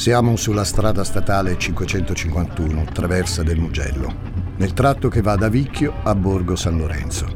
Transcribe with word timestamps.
Siamo 0.00 0.34
sulla 0.36 0.64
strada 0.64 1.04
statale 1.04 1.58
551, 1.58 2.84
traversa 2.84 3.42
del 3.42 3.58
Mugello, 3.58 4.10
nel 4.56 4.72
tratto 4.72 5.10
che 5.10 5.20
va 5.20 5.36
da 5.36 5.50
Vicchio 5.50 5.92
a 6.04 6.14
Borgo 6.14 6.56
San 6.56 6.78
Lorenzo. 6.78 7.26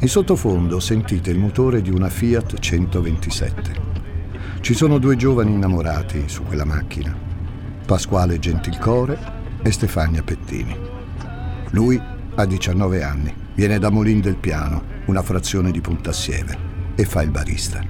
In 0.00 0.08
sottofondo 0.08 0.80
sentite 0.80 1.30
il 1.30 1.38
motore 1.38 1.82
di 1.82 1.90
una 1.90 2.08
Fiat 2.08 2.58
127. 2.58 3.74
Ci 4.62 4.72
sono 4.72 4.96
due 4.96 5.16
giovani 5.16 5.52
innamorati 5.52 6.22
su 6.28 6.44
quella 6.44 6.64
macchina, 6.64 7.14
Pasquale 7.84 8.38
Gentilcore 8.38 9.18
e 9.62 9.70
Stefania 9.70 10.22
Pettini. 10.22 10.74
Lui 11.72 12.00
ha 12.36 12.46
19 12.46 13.02
anni, 13.02 13.34
viene 13.54 13.78
da 13.78 13.90
Molin 13.90 14.22
del 14.22 14.36
Piano, 14.36 14.82
una 15.08 15.20
frazione 15.20 15.70
di 15.72 15.82
Puntassieve, 15.82 16.56
e 16.94 17.04
fa 17.04 17.20
il 17.20 17.30
barista. 17.30 17.84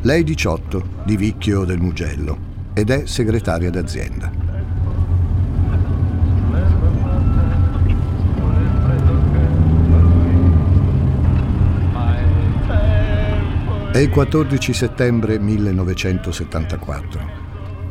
Lei 0.00 0.24
18, 0.24 1.02
di 1.04 1.18
Vicchio 1.18 1.66
del 1.66 1.80
Mugello, 1.82 2.45
ed 2.78 2.90
è 2.90 3.06
segretaria 3.06 3.70
d'azienda. 3.70 4.30
È 13.90 13.96
il 13.96 14.10
14 14.10 14.74
settembre 14.74 15.38
1974. 15.38 17.20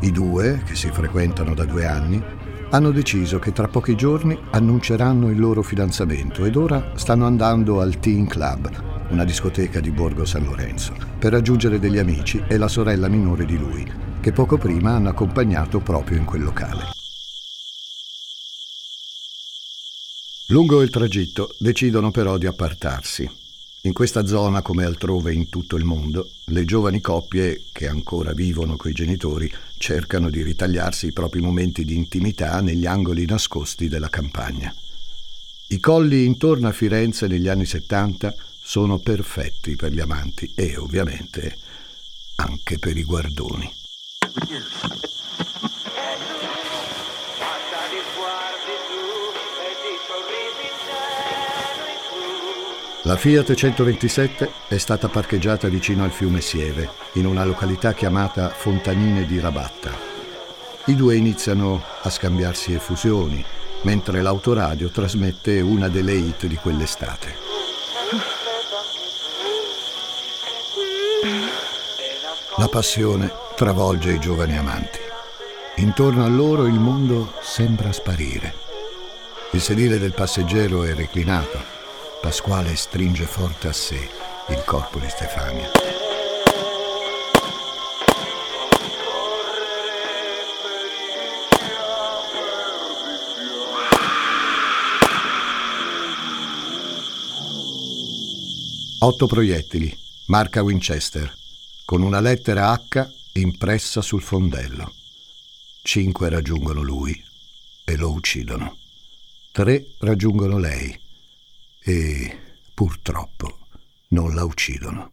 I 0.02 0.12
due, 0.12 0.62
che 0.64 0.76
si 0.76 0.92
frequentano 0.92 1.56
da 1.56 1.66
due 1.66 1.88
anni, 1.88 2.24
hanno 2.70 2.92
deciso 2.92 3.40
che 3.40 3.52
tra 3.52 3.68
pochi 3.68 3.96
giorni 3.96 4.38
annunceranno 4.52 5.32
il 5.32 5.40
loro 5.40 5.64
fidanzamento 5.64 6.46
ed 6.46 6.56
ora 6.56 6.92
stanno 6.94 7.26
andando 7.26 7.82
al 7.82 7.98
Teen 7.98 8.28
Club, 8.28 8.70
una 9.10 9.24
discoteca 9.24 9.80
di 9.80 9.90
Borgo 9.90 10.26
San 10.26 10.44
Lorenzo, 10.44 10.94
per 11.18 11.32
raggiungere 11.32 11.80
degli 11.80 11.98
amici 11.98 12.44
e 12.48 12.58
la 12.58 12.68
sorella 12.68 13.08
minore 13.08 13.46
di 13.46 13.58
lui, 13.58 14.05
che 14.26 14.32
poco 14.32 14.58
prima 14.58 14.96
hanno 14.96 15.10
accompagnato 15.10 15.82
proprio 15.82 16.18
in 16.18 16.26
quel 16.26 16.42
locale. 16.42 16.86
Lungo 20.48 20.82
il 20.82 20.90
tragitto 20.90 21.54
decidono 21.60 22.10
però 22.10 22.40
di 22.40 22.48
appartarsi. 22.48 23.30
In 23.82 23.94
questa 23.94 24.26
zona, 24.26 24.64
come 24.64 24.84
altrove 24.84 25.32
in 25.32 25.48
tutto 25.50 25.76
il 25.76 25.84
mondo, 25.84 26.28
le 26.46 26.66
giovani 26.66 27.02
coppie 27.02 27.66
che 27.72 27.88
ancora 27.88 28.34
vivono 28.34 28.78
coi 28.78 28.94
genitori 28.94 29.48
cercano 29.78 30.32
di 30.32 30.42
ritagliarsi 30.42 31.06
i 31.06 31.14
propri 31.14 31.40
momenti 31.40 31.86
di 31.86 31.94
intimità 31.94 32.62
negli 32.62 32.88
angoli 32.88 33.28
nascosti 33.28 33.88
della 33.88 34.10
campagna. 34.10 34.74
I 35.68 35.80
colli 35.80 36.26
intorno 36.26 36.68
a 36.68 36.72
Firenze 36.72 37.28
negli 37.28 37.48
anni 37.48 37.68
70 37.68 38.34
sono 38.60 38.98
perfetti 38.98 39.76
per 39.76 39.92
gli 39.92 40.00
amanti 40.00 40.52
e 40.56 40.78
ovviamente 40.78 41.56
anche 42.38 42.80
per 42.80 42.98
i 42.98 43.04
guardoni. 43.04 43.84
La 53.04 53.16
Fiat 53.16 53.54
127 53.54 54.52
è 54.68 54.78
stata 54.78 55.08
parcheggiata 55.08 55.70
vicino 55.70 56.04
al 56.04 56.12
fiume 56.12 56.42
Sieve, 56.42 56.90
in 57.14 57.26
una 57.28 57.46
località 57.46 57.94
chiamata 57.94 58.50
Fontanine 58.50 59.26
di 59.26 59.40
Rabatta. 59.40 59.92
I 60.88 60.96
due 60.96 61.16
iniziano 61.16 61.82
a 62.02 62.10
scambiarsi 62.10 62.74
effusioni, 62.74 63.42
mentre 63.84 64.22
l'autoradio 64.22 64.90
trasmette 64.90 65.62
una 65.62 65.88
delle 65.88 66.14
hit 66.14 66.46
di 66.48 66.56
quell'estate. 66.56 67.36
La 72.58 72.68
passione 72.68 73.45
travolge 73.56 74.12
i 74.12 74.20
giovani 74.20 74.58
amanti. 74.58 75.00
Intorno 75.78 76.26
a 76.26 76.28
loro 76.28 76.66
il 76.66 76.78
mondo 76.78 77.34
sembra 77.42 77.92
sparire. 77.94 78.54
Il 79.52 79.62
sedile 79.62 79.98
del 79.98 80.14
passeggero 80.14 80.84
è 80.84 80.94
reclinato. 80.94 81.58
Pasquale 82.22 82.76
stringe 82.76 83.24
forte 83.24 83.70
a 83.70 83.74
sé 83.74 84.10
il 84.50 84.64
corpo 84.66 85.00
di 85.00 85.08
Stefania. 85.08 85.72
Otto 99.00 99.28
proiettili, 99.28 99.98
marca 100.26 100.62
Winchester 100.62 101.34
con 101.86 102.02
una 102.02 102.20
lettera 102.20 102.72
H 102.72 103.08
impressa 103.38 104.02
sul 104.02 104.22
fondello. 104.22 104.94
Cinque 105.84 106.30
raggiungono 106.30 106.82
lui 106.82 107.22
e 107.84 107.98
lo 107.98 108.12
uccidono. 108.12 108.78
Tre 109.52 109.86
raggiungono 110.00 110.58
lei 110.58 110.98
e 111.84 112.38
purtroppo 112.74 113.60
non 114.10 114.34
la 114.34 114.46
uccidono. 114.46 115.12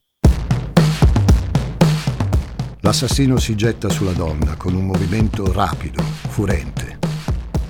L'assassino 2.80 3.38
si 3.38 3.56
getta 3.56 3.88
sulla 3.88 4.12
donna 4.12 4.56
con 4.56 4.74
un 4.74 4.86
movimento 4.86 5.52
rapido, 5.52 6.02
furente. 6.02 6.98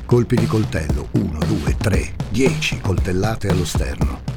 Colpi 0.05 0.37
di 0.37 0.47
coltello, 0.47 1.09
uno, 1.13 1.39
due, 1.39 1.77
tre, 1.79 2.15
dieci 2.31 2.79
coltellate 2.79 3.49
allo 3.49 3.65
sterno. 3.65 4.32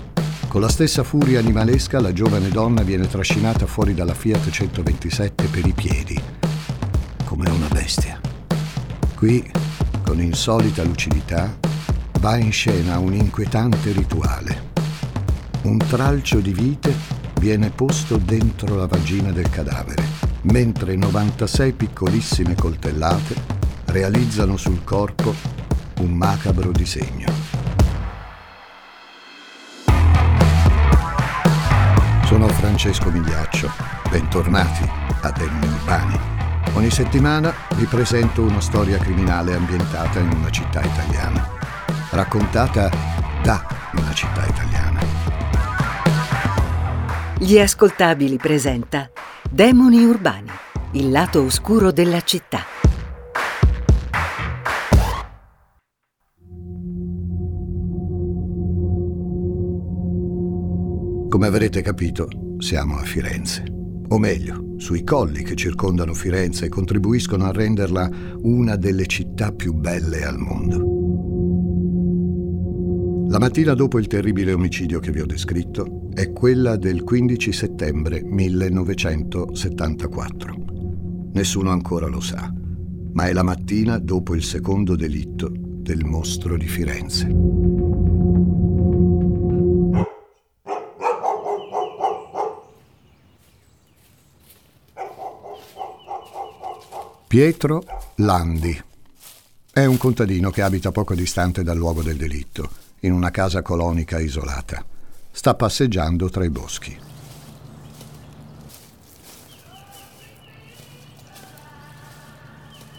Con 0.56 0.64
la 0.64 0.70
stessa 0.70 1.04
furia 1.04 1.40
animalesca 1.40 2.00
la 2.00 2.14
giovane 2.14 2.48
donna 2.48 2.82
viene 2.82 3.08
trascinata 3.08 3.66
fuori 3.66 3.94
dalla 3.94 4.14
Fiat 4.14 4.50
127 4.50 5.48
per 5.48 5.68
i 5.68 5.74
piedi, 5.74 6.18
come 7.26 7.50
una 7.50 7.68
bestia. 7.68 8.18
Qui, 9.18 9.52
con 10.02 10.22
insolita 10.22 10.82
lucidità, 10.84 11.54
va 12.22 12.38
in 12.38 12.54
scena 12.54 13.00
un 13.00 13.14
inquietante 13.16 13.92
rituale. 13.92 14.72
Un 15.64 15.78
tralcio 15.78 16.40
di 16.40 16.54
vite 16.54 16.94
viene 17.38 17.70
posto 17.70 18.16
dentro 18.16 18.78
la 18.78 18.88
vagina 18.88 19.34
del 19.34 19.50
cadavere, 19.50 20.06
mentre 20.44 20.96
96 20.96 21.74
piccolissime 21.74 22.56
coltellate 22.56 23.36
realizzano 23.88 24.56
sul 24.56 24.86
corpo 24.86 25.36
un 26.00 26.14
macabro 26.14 26.72
disegno. 26.72 27.55
Sono 32.26 32.48
Francesco 32.48 33.12
Migliaccio. 33.12 33.70
Bentornati 34.10 34.84
a 35.22 35.32
Demoni 35.32 35.68
Urbani. 35.68 36.20
Ogni 36.74 36.90
settimana 36.90 37.54
vi 37.76 37.86
presento 37.86 38.42
una 38.42 38.62
storia 38.62 38.98
criminale 38.98 39.54
ambientata 39.54 40.18
in 40.18 40.32
una 40.32 40.50
città 40.50 40.82
italiana, 40.82 41.48
raccontata 42.10 42.90
da 43.44 43.64
una 43.94 44.12
città 44.14 44.44
italiana. 44.44 45.00
Gli 47.38 47.60
ascoltabili 47.60 48.38
presenta 48.38 49.08
Demoni 49.48 50.04
Urbani, 50.04 50.50
il 50.94 51.12
lato 51.12 51.44
oscuro 51.44 51.92
della 51.92 52.22
città. 52.22 52.75
Come 61.36 61.48
avrete 61.48 61.82
capito, 61.82 62.30
siamo 62.60 62.96
a 62.96 63.04
Firenze. 63.04 63.66
O 64.08 64.18
meglio, 64.18 64.76
sui 64.78 65.04
colli 65.04 65.44
che 65.44 65.56
circondano 65.56 66.14
Firenze 66.14 66.68
e 66.68 66.70
contribuiscono 66.70 67.44
a 67.44 67.52
renderla 67.52 68.10
una 68.44 68.78
delle 68.78 69.06
città 69.06 69.52
più 69.52 69.74
belle 69.74 70.24
al 70.24 70.38
mondo. 70.38 70.78
La 73.28 73.38
mattina 73.38 73.74
dopo 73.74 74.00
il 74.00 74.08
terribile 74.08 74.54
omicidio 74.54 75.02
che 75.02 75.12
vi 75.12 75.20
ho 75.20 75.26
descritto 75.26 76.08
è 76.14 76.32
quella 76.32 76.78
del 76.78 77.04
15 77.04 77.52
settembre 77.52 78.24
1974. 78.24 80.56
Nessuno 81.34 81.70
ancora 81.70 82.08
lo 82.08 82.22
sa, 82.22 82.50
ma 83.12 83.28
è 83.28 83.34
la 83.34 83.44
mattina 83.44 83.98
dopo 83.98 84.36
il 84.36 84.44
secondo 84.44 84.96
delitto 84.96 85.52
del 85.52 86.06
mostro 86.06 86.56
di 86.56 86.68
Firenze. 86.68 87.85
Pietro 97.36 97.84
Landi. 98.20 98.82
È 99.70 99.84
un 99.84 99.98
contadino 99.98 100.52
che 100.52 100.62
abita 100.62 100.94
poco 100.94 101.16
distante 101.16 101.64
dal 101.64 101.76
luogo 101.76 102.02
del 102.02 102.16
delitto, 102.16 102.70
in 103.02 103.12
una 103.12 103.30
casa 103.30 103.62
colonica 103.62 104.22
isolata. 104.22 104.86
Sta 105.32 105.54
passeggiando 105.54 106.30
tra 106.30 106.46
i 106.46 106.50
boschi. 106.50 106.98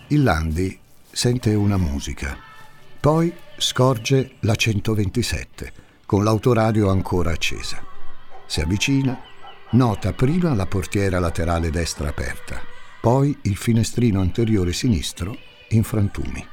Il 0.09 0.23
Landi 0.23 0.79
sente 1.11 1.55
una 1.55 1.79
musica, 1.79 2.37
poi 3.01 3.35
scorge 3.57 4.33
la 4.41 4.55
127 4.55 5.73
con 6.05 6.25
l'autoradio 6.25 6.91
ancora 6.91 7.31
accesa. 7.31 7.83
Si 8.47 8.61
avvicina, 8.61 9.19
nota 9.71 10.13
prima 10.13 10.55
la 10.55 10.67
portiera 10.67 11.19
laterale 11.21 11.71
destra 11.71 12.09
aperta 12.09 12.76
poi 13.01 13.37
il 13.43 13.57
finestrino 13.57 14.21
anteriore 14.21 14.73
sinistro 14.73 15.37
in 15.71 15.83
frantumi. 15.83 16.47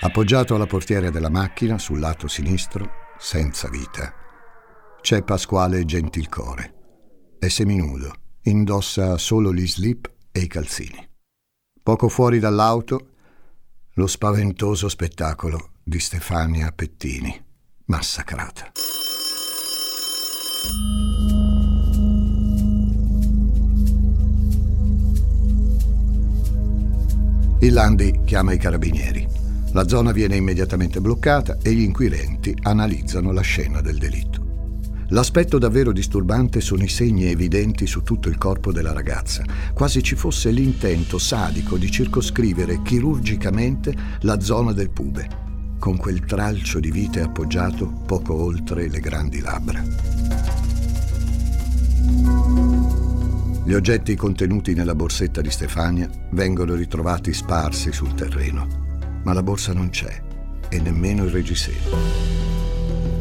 Appoggiato 0.00 0.56
alla 0.56 0.66
portiera 0.66 1.10
della 1.10 1.30
macchina, 1.30 1.78
sul 1.78 2.00
lato 2.00 2.26
sinistro, 2.26 2.90
senza 3.18 3.68
vita, 3.68 4.12
c'è 5.00 5.22
Pasquale 5.22 5.84
Gentilcore. 5.84 6.74
È 7.38 7.46
seminudo, 7.46 8.12
indossa 8.42 9.16
solo 9.16 9.54
gli 9.54 9.66
slip 9.66 10.10
e 10.32 10.40
i 10.40 10.48
calzini. 10.48 11.08
Poco 11.80 12.08
fuori 12.08 12.40
dall'auto, 12.40 13.10
lo 13.94 14.06
spaventoso 14.06 14.88
spettacolo 14.88 15.70
di 15.84 16.00
Stefania 16.00 16.72
Pettini, 16.72 17.40
massacrata. 17.86 18.72
Il 27.62 27.72
Landi 27.74 28.22
chiama 28.24 28.52
i 28.52 28.58
carabinieri. 28.58 29.24
La 29.70 29.86
zona 29.86 30.10
viene 30.10 30.34
immediatamente 30.34 31.00
bloccata 31.00 31.58
e 31.62 31.72
gli 31.72 31.82
inquirenti 31.82 32.52
analizzano 32.62 33.30
la 33.30 33.40
scena 33.40 33.80
del 33.80 33.98
delitto. 33.98 34.42
L'aspetto 35.10 35.58
davvero 35.58 35.92
disturbante 35.92 36.60
sono 36.60 36.82
i 36.82 36.88
segni 36.88 37.26
evidenti 37.26 37.86
su 37.86 38.02
tutto 38.02 38.28
il 38.28 38.36
corpo 38.36 38.72
della 38.72 38.92
ragazza, 38.92 39.44
quasi 39.74 40.02
ci 40.02 40.16
fosse 40.16 40.50
l'intento 40.50 41.18
sadico 41.18 41.76
di 41.76 41.88
circoscrivere 41.88 42.82
chirurgicamente 42.82 43.94
la 44.22 44.40
zona 44.40 44.72
del 44.72 44.90
pube, 44.90 45.28
con 45.78 45.96
quel 45.96 46.24
tralcio 46.24 46.80
di 46.80 46.90
vite 46.90 47.20
appoggiato 47.20 47.86
poco 48.06 48.34
oltre 48.34 48.88
le 48.88 48.98
grandi 48.98 49.40
labbra. 49.40 50.21
Gli 53.64 53.74
oggetti 53.74 54.16
contenuti 54.16 54.74
nella 54.74 54.94
borsetta 54.94 55.40
di 55.40 55.50
Stefania 55.50 56.08
vengono 56.30 56.74
ritrovati 56.74 57.32
sparsi 57.32 57.92
sul 57.92 58.14
terreno 58.14 58.82
ma 59.22 59.32
la 59.32 59.42
borsa 59.42 59.72
non 59.72 59.90
c'è 59.90 60.22
e 60.68 60.80
nemmeno 60.80 61.24
il 61.24 61.30
reggiseno. 61.30 61.96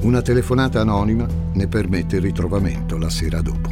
Una 0.02 0.22
telefonata 0.22 0.82
anonima 0.82 1.28
ne 1.54 1.68
permette 1.68 2.16
il 2.16 2.24
ritrovamento 2.24 2.98
la 2.98 3.10
sera 3.10 3.42
dopo. 3.42 3.70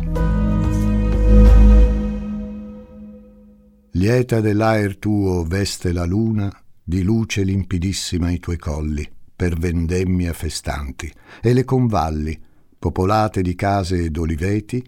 Lieta 3.94 4.40
dell'aer 4.40 4.98
tuo 4.98 5.44
veste 5.44 5.92
la 5.92 6.06
luna, 6.06 6.52
di 6.84 7.02
luce 7.02 7.44
limpidissima 7.44 8.30
i 8.30 8.40
tuoi 8.40 8.58
colli, 8.58 9.08
per 9.36 9.58
vendemmia 9.58 10.34
festanti, 10.34 11.12
e 11.42 11.54
le 11.54 11.66
convalli, 11.66 12.40
popolate 12.78 13.42
di 13.42 13.56
case 13.56 14.04
ed 14.04 14.18
oliveti, 14.18 14.84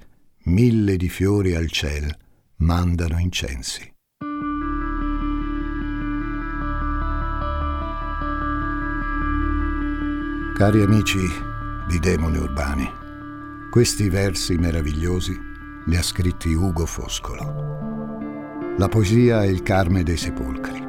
mille 0.46 0.98
di 0.98 1.08
fiori 1.08 1.54
al 1.54 1.70
ciel, 1.70 2.10
mandano 2.58 3.20
incensi. 3.20 3.88
Cari 10.56 10.82
amici 10.82 11.20
di 11.88 12.00
Demoni 12.00 12.38
Urbani, 12.38 12.90
questi 13.70 14.10
versi 14.10 14.56
meravigliosi 14.56 15.40
li 15.86 15.96
ha 15.96 16.02
scritti 16.02 16.54
Ugo 16.54 16.86
Foscolo. 16.86 17.70
La 18.78 18.88
poesia 18.88 19.44
è 19.44 19.48
il 19.48 19.62
carme 19.62 20.02
dei 20.02 20.18
sepolcri. 20.18 20.80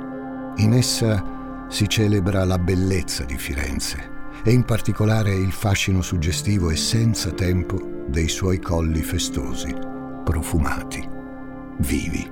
In 0.56 0.72
essa 0.72 1.66
si 1.68 1.88
celebra 1.88 2.44
la 2.44 2.58
bellezza 2.58 3.24
di 3.24 3.36
Firenze 3.36 4.10
e 4.44 4.52
in 4.52 4.64
particolare 4.64 5.34
il 5.34 5.52
fascino 5.52 6.00
suggestivo 6.00 6.70
e 6.70 6.76
senza 6.76 7.30
tempo 7.32 7.91
dei 8.12 8.28
suoi 8.28 8.60
colli 8.60 9.00
festosi, 9.00 9.74
profumati, 10.22 11.08
vivi. 11.78 12.30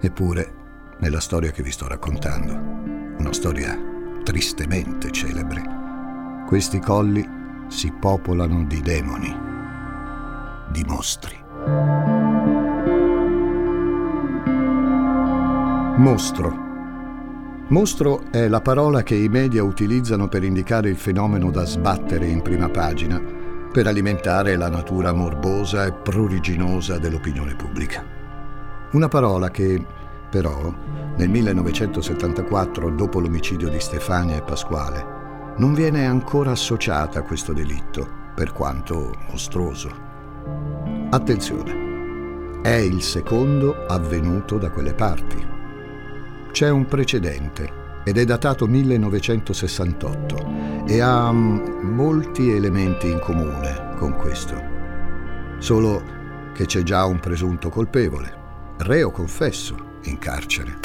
Eppure, 0.00 0.52
nella 1.00 1.18
storia 1.18 1.50
che 1.50 1.64
vi 1.64 1.72
sto 1.72 1.88
raccontando, 1.88 2.54
una 3.18 3.32
storia 3.32 3.76
tristemente 4.22 5.10
celebre, 5.10 5.62
questi 6.46 6.78
colli 6.78 7.28
si 7.66 7.90
popolano 7.90 8.64
di 8.66 8.80
demoni, 8.82 9.36
di 10.70 10.84
mostri. 10.86 11.36
Mostro. 15.96 16.64
Mostro 17.66 18.30
è 18.30 18.46
la 18.46 18.60
parola 18.60 19.02
che 19.02 19.16
i 19.16 19.28
media 19.28 19.64
utilizzano 19.64 20.28
per 20.28 20.44
indicare 20.44 20.88
il 20.88 20.96
fenomeno 20.96 21.50
da 21.50 21.64
sbattere 21.64 22.26
in 22.28 22.42
prima 22.42 22.68
pagina, 22.68 23.35
per 23.76 23.88
alimentare 23.88 24.56
la 24.56 24.70
natura 24.70 25.12
morbosa 25.12 25.84
e 25.84 25.92
pruriginosa 25.92 26.96
dell'opinione 26.96 27.54
pubblica. 27.56 28.02
Una 28.92 29.08
parola 29.08 29.50
che, 29.50 29.84
però, 30.30 30.74
nel 31.14 31.28
1974, 31.28 32.88
dopo 32.88 33.20
l'omicidio 33.20 33.68
di 33.68 33.78
Stefania 33.78 34.36
e 34.36 34.40
Pasquale, 34.40 35.54
non 35.58 35.74
viene 35.74 36.06
ancora 36.06 36.52
associata 36.52 37.18
a 37.18 37.22
questo 37.22 37.52
delitto, 37.52 38.08
per 38.34 38.54
quanto 38.54 39.14
mostruoso. 39.28 39.90
Attenzione, 41.10 42.62
è 42.62 42.76
il 42.76 43.02
secondo 43.02 43.84
avvenuto 43.86 44.56
da 44.56 44.70
quelle 44.70 44.94
parti. 44.94 45.46
C'è 46.50 46.70
un 46.70 46.86
precedente 46.86 47.84
ed 48.06 48.18
è 48.18 48.24
datato 48.24 48.68
1968 48.68 50.84
e 50.86 51.00
ha 51.00 51.32
mm, 51.32 51.92
molti 51.92 52.50
elementi 52.50 53.10
in 53.10 53.18
comune 53.18 53.94
con 53.96 54.14
questo. 54.14 54.54
Solo 55.58 56.14
che 56.54 56.66
c'è 56.66 56.84
già 56.84 57.04
un 57.04 57.18
presunto 57.18 57.68
colpevole, 57.68 58.32
reo 58.78 59.10
confesso, 59.10 59.94
in 60.04 60.18
carcere. 60.18 60.78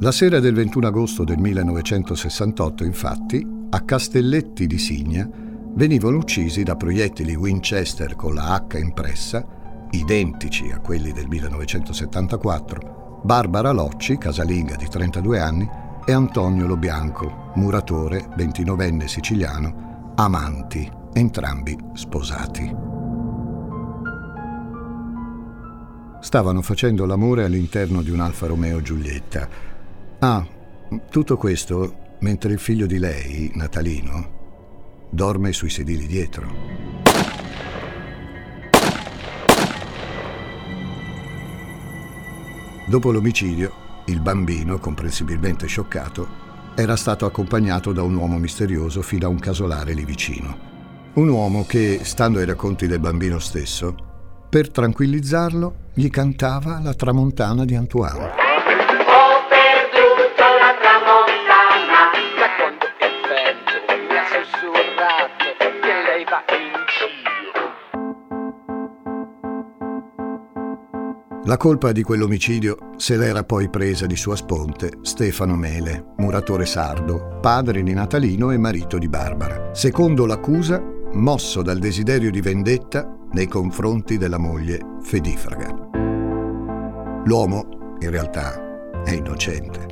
La 0.00 0.12
sera 0.12 0.40
del 0.40 0.54
21 0.54 0.86
agosto 0.86 1.22
del 1.22 1.36
1968, 1.36 2.82
infatti, 2.82 3.46
a 3.68 3.80
Castelletti 3.82 4.66
di 4.66 4.78
Signa 4.78 5.28
venivano 5.74 6.16
uccisi 6.16 6.62
da 6.62 6.76
proiettili 6.76 7.34
Winchester 7.34 8.16
con 8.16 8.32
la 8.32 8.54
H 8.54 8.78
impressa, 8.78 9.55
identici 9.98 10.70
a 10.70 10.80
quelli 10.80 11.12
del 11.12 11.26
1974, 11.28 13.20
Barbara 13.22 13.70
Locci, 13.72 14.18
casalinga 14.18 14.76
di 14.76 14.88
32 14.88 15.40
anni, 15.40 15.68
e 16.04 16.12
Antonio 16.12 16.66
Lobianco, 16.66 17.52
muratore, 17.56 18.28
29enne 18.36 19.06
siciliano, 19.06 20.12
amanti, 20.16 20.90
entrambi 21.12 21.76
sposati. 21.94 22.74
Stavano 26.20 26.62
facendo 26.62 27.06
l'amore 27.06 27.44
all'interno 27.44 28.02
di 28.02 28.10
un 28.10 28.20
Alfa 28.20 28.46
Romeo 28.46 28.80
Giulietta 28.80 29.74
Ah, 30.18 30.46
tutto 31.10 31.36
questo 31.36 32.16
mentre 32.20 32.52
il 32.52 32.58
figlio 32.58 32.86
di 32.86 32.98
lei, 32.98 33.50
Natalino, 33.54 35.08
dorme 35.10 35.52
sui 35.52 35.68
sedili 35.68 36.06
dietro. 36.06 36.48
Dopo 42.88 43.10
l'omicidio, 43.10 43.72
il 44.06 44.20
bambino, 44.20 44.78
comprensibilmente 44.78 45.66
scioccato, 45.66 46.44
era 46.76 46.94
stato 46.94 47.26
accompagnato 47.26 47.92
da 47.92 48.02
un 48.02 48.14
uomo 48.14 48.38
misterioso 48.38 49.02
fino 49.02 49.26
a 49.26 49.28
un 49.28 49.40
casolare 49.40 49.92
lì 49.92 50.04
vicino. 50.04 50.56
Un 51.14 51.28
uomo 51.28 51.64
che, 51.66 52.00
stando 52.04 52.38
ai 52.38 52.44
racconti 52.44 52.86
del 52.86 53.00
bambino 53.00 53.40
stesso, 53.40 53.96
per 54.48 54.70
tranquillizzarlo, 54.70 55.74
gli 55.94 56.08
cantava 56.10 56.78
la 56.80 56.94
tramontana 56.94 57.64
di 57.64 57.74
Antoine. 57.74 58.45
La 71.46 71.56
colpa 71.56 71.92
di 71.92 72.02
quell'omicidio 72.02 72.76
se 72.96 73.16
l'era 73.16 73.44
poi 73.44 73.70
presa 73.70 74.06
di 74.06 74.16
sua 74.16 74.34
sponte 74.34 74.98
Stefano 75.02 75.54
Mele, 75.54 76.14
muratore 76.16 76.66
sardo, 76.66 77.38
padre 77.40 77.84
di 77.84 77.94
Natalino 77.94 78.50
e 78.50 78.58
marito 78.58 78.98
di 78.98 79.08
Barbara. 79.08 79.70
Secondo 79.72 80.26
l'accusa, 80.26 80.82
mosso 81.12 81.62
dal 81.62 81.78
desiderio 81.78 82.32
di 82.32 82.40
vendetta 82.40 83.08
nei 83.30 83.46
confronti 83.46 84.18
della 84.18 84.38
moglie 84.38 84.80
Fedifraga. 85.00 85.90
L'uomo, 87.24 87.94
in 88.00 88.10
realtà, 88.10 89.04
è 89.04 89.12
innocente 89.12 89.86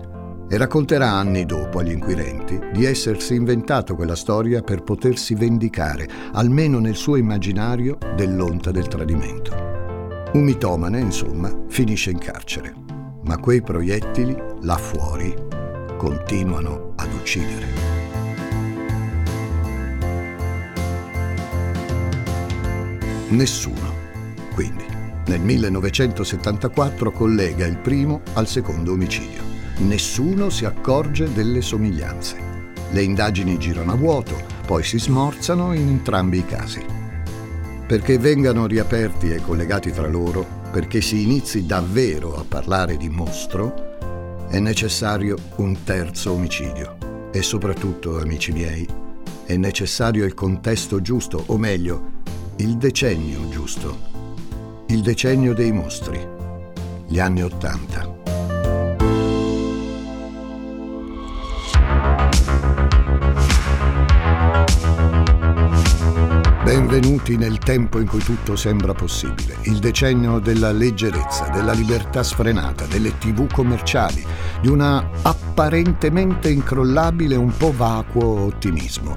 e 0.49 0.56
racconterà 0.56 1.08
anni 1.08 1.46
dopo 1.46 1.78
agli 1.78 1.92
inquirenti 1.92 2.58
di 2.73 2.84
essersi 2.84 3.37
inventato 3.37 3.94
quella 3.94 4.16
storia 4.16 4.61
per 4.62 4.82
potersi 4.82 5.37
vendicare, 5.37 6.08
almeno 6.32 6.80
nel 6.80 6.96
suo 6.96 7.14
immaginario, 7.14 7.96
dell'onta 8.16 8.73
del 8.73 8.88
tradimento. 8.88 9.63
Un 10.35 10.43
mitomane, 10.43 10.99
insomma, 10.99 11.49
finisce 11.69 12.11
in 12.11 12.19
carcere. 12.19 12.75
ma 13.23 13.38
quei 13.38 13.62
proiettili, 13.62 14.37
là 14.62 14.76
fuori, 14.76 15.35
continuano 15.97 16.93
ad 16.97 17.12
uccidere. 17.12 17.67
Nessuno, 23.29 23.95
quindi, 24.55 24.85
nel 25.26 25.41
1974 25.41 27.12
collega 27.12 27.64
il 27.64 27.79
primo 27.79 28.21
al 28.35 28.49
secondo 28.49 28.93
omicidio. 28.93 29.43
Nessuno 29.79 30.50
si 30.50 30.64
accorge 30.64 31.33
delle 31.33 31.62
somiglianze. 31.62 32.37
Le 32.91 33.03
indagini 33.03 33.57
girano 33.57 33.93
a 33.93 33.97
vuoto, 33.97 34.37
poi 34.67 34.83
si 34.83 34.99
smorzano 34.99 35.73
in 35.73 35.88
entrambi 35.88 36.38
i 36.38 36.45
casi. 36.45 37.03
Perché 37.87 38.17
vengano 38.19 38.67
riaperti 38.67 39.31
e 39.31 39.43
collegati 39.43 39.93
tra 39.93 40.09
loro, 40.09 40.62
perché 40.73 41.03
si 41.03 41.23
inizi 41.23 41.67
davvero 41.67 42.35
a 42.37 42.45
parlare 42.47 42.97
di 42.97 43.11
mostro, 43.11 44.47
è 44.49 44.59
necessario 44.59 45.37
un 45.57 45.85
terzo 45.85 46.33
omicidio. 46.33 47.31
E 47.31 47.43
soprattutto, 47.43 48.19
amici 48.19 48.53
miei, 48.53 48.88
è 49.45 49.57
necessario 49.57 50.25
il 50.25 50.33
contesto 50.33 51.03
giusto, 51.03 51.43
o 51.47 51.59
meglio, 51.59 52.23
il 52.57 52.79
decennio 52.79 53.49
giusto. 53.50 54.12
Il 54.87 55.03
decennio 55.03 55.53
dei 55.53 55.71
mostri, 55.71 56.19
gli 57.07 57.19
anni 57.19 57.43
Ottanta. 57.43 58.24
Benvenuti 66.75 67.37
nel 67.37 67.59
tempo 67.59 68.00
in 68.00 68.09
cui 68.09 68.19
tutto 68.19 68.57
sembra 68.57 68.95
possibile, 68.95 69.59
il 69.62 69.78
decennio 69.78 70.40
della 70.40 70.73
leggerezza, 70.73 71.47
della 71.50 71.71
libertà 71.71 72.25
sfrenata, 72.25 72.85
delle 72.87 73.16
tv 73.16 73.47
commerciali, 73.47 74.26
di 74.61 74.66
una 74.66 75.09
apparentemente 75.23 76.50
incrollabile, 76.50 77.37
un 77.37 77.57
po' 77.57 77.73
vacuo 77.73 78.47
ottimismo 78.47 79.16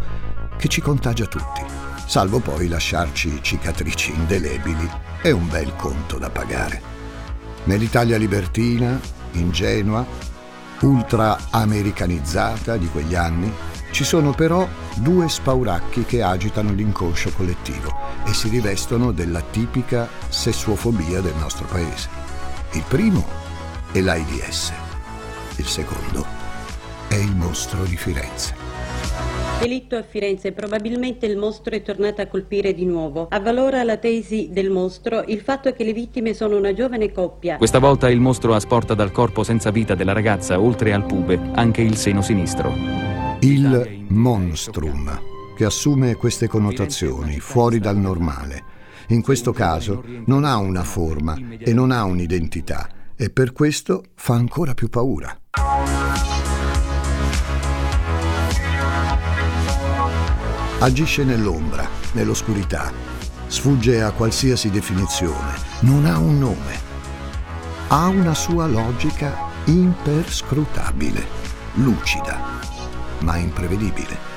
che 0.56 0.68
ci 0.68 0.82
contagia 0.82 1.26
tutti, 1.26 1.64
salvo 2.06 2.38
poi 2.38 2.68
lasciarci 2.68 3.40
cicatrici 3.42 4.14
indelebili 4.14 4.88
e 5.24 5.32
un 5.32 5.50
bel 5.50 5.76
conto 5.78 6.20
da 6.20 6.30
pagare. 6.30 6.80
Nell'Italia 7.64 8.20
libertina, 8.20 9.00
ingenua, 9.32 10.06
ultra 10.82 11.36
americanizzata 11.50 12.78
di 12.78 12.88
quegli 12.88 13.16
anni, 13.16 13.52
ci 13.98 14.04
sono 14.04 14.32
però 14.32 14.68
due 14.98 15.28
spauracchi 15.28 16.04
che 16.04 16.22
agitano 16.22 16.72
l'inconscio 16.72 17.32
collettivo 17.32 17.92
e 18.28 18.32
si 18.32 18.48
rivestono 18.48 19.12
della 19.12 19.42
tipica 19.42 20.08
sessuofobia 20.30 21.20
del 21.20 21.34
nostro 21.40 21.66
paese. 21.66 22.08
Il 22.74 22.84
primo 22.88 23.26
è 23.92 24.00
l'AIDS, 24.00 24.72
il 25.56 25.66
secondo 25.66 26.24
è 27.08 27.16
il 27.16 27.36
mostro 27.36 27.86
di 27.86 27.98
Firenze. 27.98 28.54
Delitto 29.60 29.96
a 29.96 30.04
Firenze, 30.04 30.52
probabilmente 30.52 31.26
il 31.26 31.36
mostro 31.36 31.74
è 31.74 31.82
tornato 31.82 32.22
a 32.22 32.28
colpire 32.28 32.76
di 32.76 32.86
nuovo. 32.86 33.26
Avvalora 33.32 33.82
la 33.82 33.98
tesi 33.98 34.50
del 34.52 34.70
mostro 34.70 35.24
il 35.26 35.40
fatto 35.40 35.74
che 35.74 35.84
le 35.84 35.94
vittime 35.94 36.36
sono 36.36 36.56
una 36.56 36.72
giovane 36.72 37.12
coppia. 37.12 37.58
Questa 37.58 37.80
volta 37.80 38.12
il 38.12 38.20
mostro 38.20 38.54
asporta 38.54 38.94
dal 38.94 39.12
corpo 39.12 39.42
senza 39.42 39.72
vita 39.72 39.96
della 39.96 40.14
ragazza, 40.14 40.60
oltre 40.60 40.94
al 40.94 41.08
pube, 41.08 41.40
anche 41.56 41.82
il 41.82 41.96
seno 41.96 42.22
sinistro. 42.22 43.17
Il 43.50 44.04
monstrum, 44.10 45.22
che 45.56 45.64
assume 45.64 46.16
queste 46.16 46.50
connotazioni, 46.50 47.40
fuori 47.40 47.80
dal 47.80 47.96
normale. 47.96 48.62
In 49.08 49.22
questo 49.22 49.54
caso 49.54 50.04
non 50.26 50.44
ha 50.44 50.58
una 50.58 50.84
forma 50.84 51.40
e 51.58 51.72
non 51.72 51.92
ha 51.92 52.04
un'identità 52.04 52.90
e 53.16 53.30
per 53.30 53.54
questo 53.54 54.04
fa 54.16 54.34
ancora 54.34 54.74
più 54.74 54.90
paura. 54.90 55.34
Agisce 60.80 61.24
nell'ombra, 61.24 61.88
nell'oscurità, 62.12 62.92
sfugge 63.48 64.02
a 64.02 64.12
qualsiasi 64.12 64.70
definizione, 64.70 65.54
non 65.84 66.06
ha 66.06 66.18
un 66.18 66.38
nome. 66.38 66.82
Ha 67.88 68.08
una 68.08 68.34
sua 68.34 68.68
logica 68.68 69.34
imperscrutabile, 69.64 71.26
lucida, 71.76 72.57
ma 73.20 73.38
imprevedibile. 73.38 74.36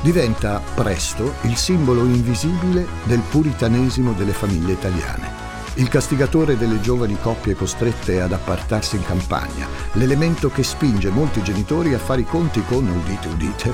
Diventa 0.00 0.60
presto 0.74 1.34
il 1.42 1.56
simbolo 1.56 2.04
invisibile 2.04 2.86
del 3.04 3.20
puritanesimo 3.20 4.12
delle 4.12 4.32
famiglie 4.32 4.72
italiane 4.72 5.46
il 5.78 5.88
castigatore 5.88 6.56
delle 6.56 6.80
giovani 6.80 7.16
coppie 7.20 7.54
costrette 7.54 8.20
ad 8.20 8.32
appartarsi 8.32 8.96
in 8.96 9.04
campagna, 9.04 9.68
l'elemento 9.92 10.50
che 10.50 10.64
spinge 10.64 11.10
molti 11.10 11.42
genitori 11.42 11.94
a 11.94 11.98
fare 11.98 12.22
i 12.22 12.24
conti 12.24 12.62
con, 12.64 12.88
udite 12.88 13.28
udite, 13.28 13.72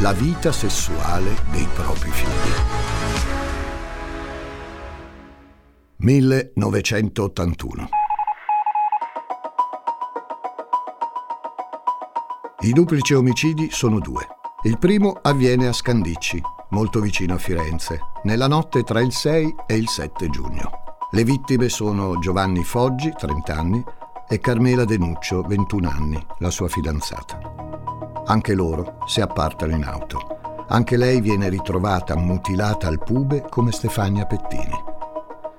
la 0.00 0.12
vita 0.12 0.52
sessuale 0.52 1.34
dei 1.50 1.66
propri 1.74 2.10
figli. 2.10 2.52
1981 5.96 7.97
I 12.60 12.72
duplici 12.72 13.14
omicidi 13.14 13.68
sono 13.70 14.00
due. 14.00 14.26
Il 14.64 14.78
primo 14.78 15.16
avviene 15.22 15.68
a 15.68 15.72
Scandicci, 15.72 16.42
molto 16.70 16.98
vicino 16.98 17.34
a 17.34 17.38
Firenze, 17.38 18.00
nella 18.24 18.48
notte 18.48 18.82
tra 18.82 19.00
il 19.00 19.12
6 19.12 19.54
e 19.64 19.76
il 19.76 19.88
7 19.88 20.28
giugno. 20.28 20.70
Le 21.12 21.22
vittime 21.22 21.68
sono 21.68 22.18
Giovanni 22.18 22.64
Foggi, 22.64 23.12
30 23.16 23.54
anni, 23.54 23.84
e 24.28 24.40
Carmela 24.40 24.84
Denuccio, 24.84 25.42
21 25.42 25.88
anni, 25.88 26.26
la 26.38 26.50
sua 26.50 26.66
fidanzata. 26.66 27.38
Anche 28.26 28.54
loro 28.54 28.98
si 29.06 29.20
appartano 29.20 29.76
in 29.76 29.84
auto. 29.84 30.64
Anche 30.66 30.96
lei 30.96 31.20
viene 31.20 31.48
ritrovata 31.48 32.16
mutilata 32.16 32.88
al 32.88 32.98
pube 32.98 33.46
come 33.48 33.70
Stefania 33.70 34.26
Pettini. 34.26 34.87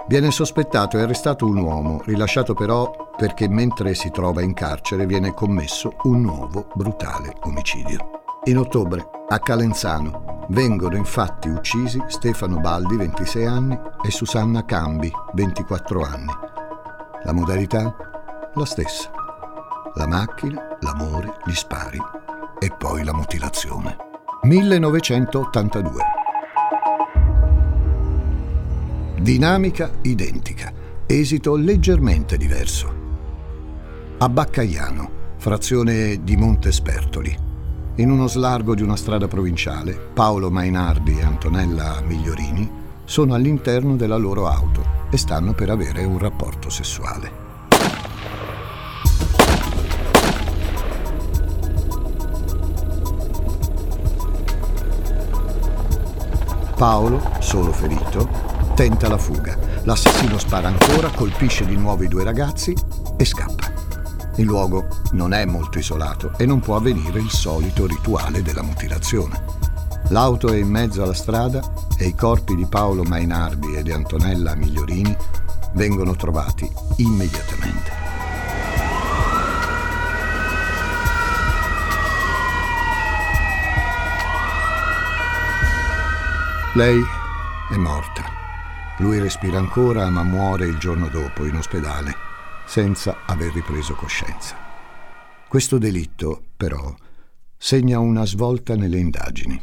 Viene 0.09 0.31
sospettato 0.31 0.97
e 0.97 1.03
arrestato 1.03 1.45
un 1.45 1.59
uomo, 1.59 2.01
rilasciato 2.03 2.55
però 2.55 3.11
perché 3.15 3.47
mentre 3.47 3.93
si 3.93 4.09
trova 4.09 4.41
in 4.41 4.55
carcere 4.55 5.05
viene 5.05 5.35
commesso 5.35 5.97
un 6.05 6.21
nuovo 6.21 6.65
brutale 6.73 7.35
omicidio. 7.41 8.23
In 8.45 8.57
ottobre, 8.57 9.07
a 9.27 9.37
Calenzano, 9.37 10.47
vengono 10.49 10.95
infatti 10.95 11.47
uccisi 11.47 12.03
Stefano 12.07 12.59
Baldi, 12.59 12.95
26 12.95 13.45
anni, 13.45 13.79
e 14.03 14.09
Susanna 14.09 14.65
Cambi, 14.65 15.11
24 15.33 16.01
anni. 16.01 16.31
La 17.21 17.31
modalità? 17.31 17.95
La 18.55 18.65
stessa. 18.65 19.11
La 19.93 20.07
macchina, 20.07 20.75
l'amore, 20.79 21.37
gli 21.45 21.53
spari 21.53 21.99
e 22.57 22.71
poi 22.75 23.03
la 23.03 23.13
mutilazione. 23.13 23.95
1982. 24.41 26.18
Dinamica 29.21 29.91
identica, 30.03 30.71
esito 31.05 31.57
leggermente 31.57 32.37
diverso. 32.37 32.93
A 34.17 34.29
Baccaiano, 34.29 35.11
frazione 35.35 36.23
di 36.23 36.37
Montespertoli, 36.37 37.37
in 37.95 38.11
uno 38.11 38.27
slargo 38.27 38.73
di 38.75 38.81
una 38.81 38.95
strada 38.95 39.27
provinciale, 39.27 39.93
Paolo 40.13 40.49
Mainardi 40.49 41.17
e 41.17 41.23
Antonella 41.23 42.01
Migliorini 42.01 42.71
sono 43.03 43.33
all'interno 43.33 43.97
della 43.97 44.15
loro 44.15 44.47
auto 44.47 44.85
e 45.11 45.17
stanno 45.17 45.53
per 45.53 45.69
avere 45.69 46.05
un 46.05 46.17
rapporto 46.17 46.69
sessuale. 46.69 47.47
Paolo, 56.77 57.21
solo 57.39 57.73
ferito, 57.73 58.48
tenta 58.79 59.09
la 59.09 59.17
fuga. 59.17 59.57
L'assassino 59.83 60.37
spara 60.37 60.69
ancora, 60.69 61.09
colpisce 61.09 61.65
di 61.65 61.75
nuovo 61.75 62.03
i 62.03 62.07
due 62.07 62.23
ragazzi 62.23 62.73
e 63.17 63.25
scappa. 63.25 63.73
Il 64.37 64.45
luogo 64.45 64.87
non 65.11 65.33
è 65.33 65.43
molto 65.43 65.79
isolato 65.79 66.31
e 66.37 66.45
non 66.45 66.61
può 66.61 66.77
avvenire 66.77 67.19
il 67.19 67.29
solito 67.29 67.85
rituale 67.85 68.41
della 68.41 68.61
mutilazione. 68.61 69.43
L'auto 70.11 70.47
è 70.47 70.55
in 70.55 70.69
mezzo 70.69 71.03
alla 71.03 71.13
strada 71.13 71.61
e 71.97 72.07
i 72.07 72.15
corpi 72.15 72.55
di 72.55 72.65
Paolo 72.67 73.03
Mainardi 73.03 73.75
e 73.75 73.83
di 73.83 73.91
Antonella 73.91 74.55
Migliorini 74.55 75.13
vengono 75.73 76.15
trovati 76.15 76.71
immediatamente. 76.95 77.91
Lei 86.75 87.03
è 87.71 87.75
morta. 87.75 88.38
Lui 88.99 89.19
respira 89.19 89.57
ancora 89.57 90.09
ma 90.09 90.23
muore 90.23 90.67
il 90.67 90.77
giorno 90.77 91.07
dopo 91.07 91.45
in 91.45 91.55
ospedale 91.55 92.27
senza 92.65 93.25
aver 93.25 93.51
ripreso 93.53 93.95
coscienza. 93.95 94.55
Questo 95.47 95.79
delitto, 95.79 96.43
però, 96.55 96.93
segna 97.57 97.97
una 97.97 98.25
svolta 98.25 98.75
nelle 98.75 98.99
indagini. 98.99 99.59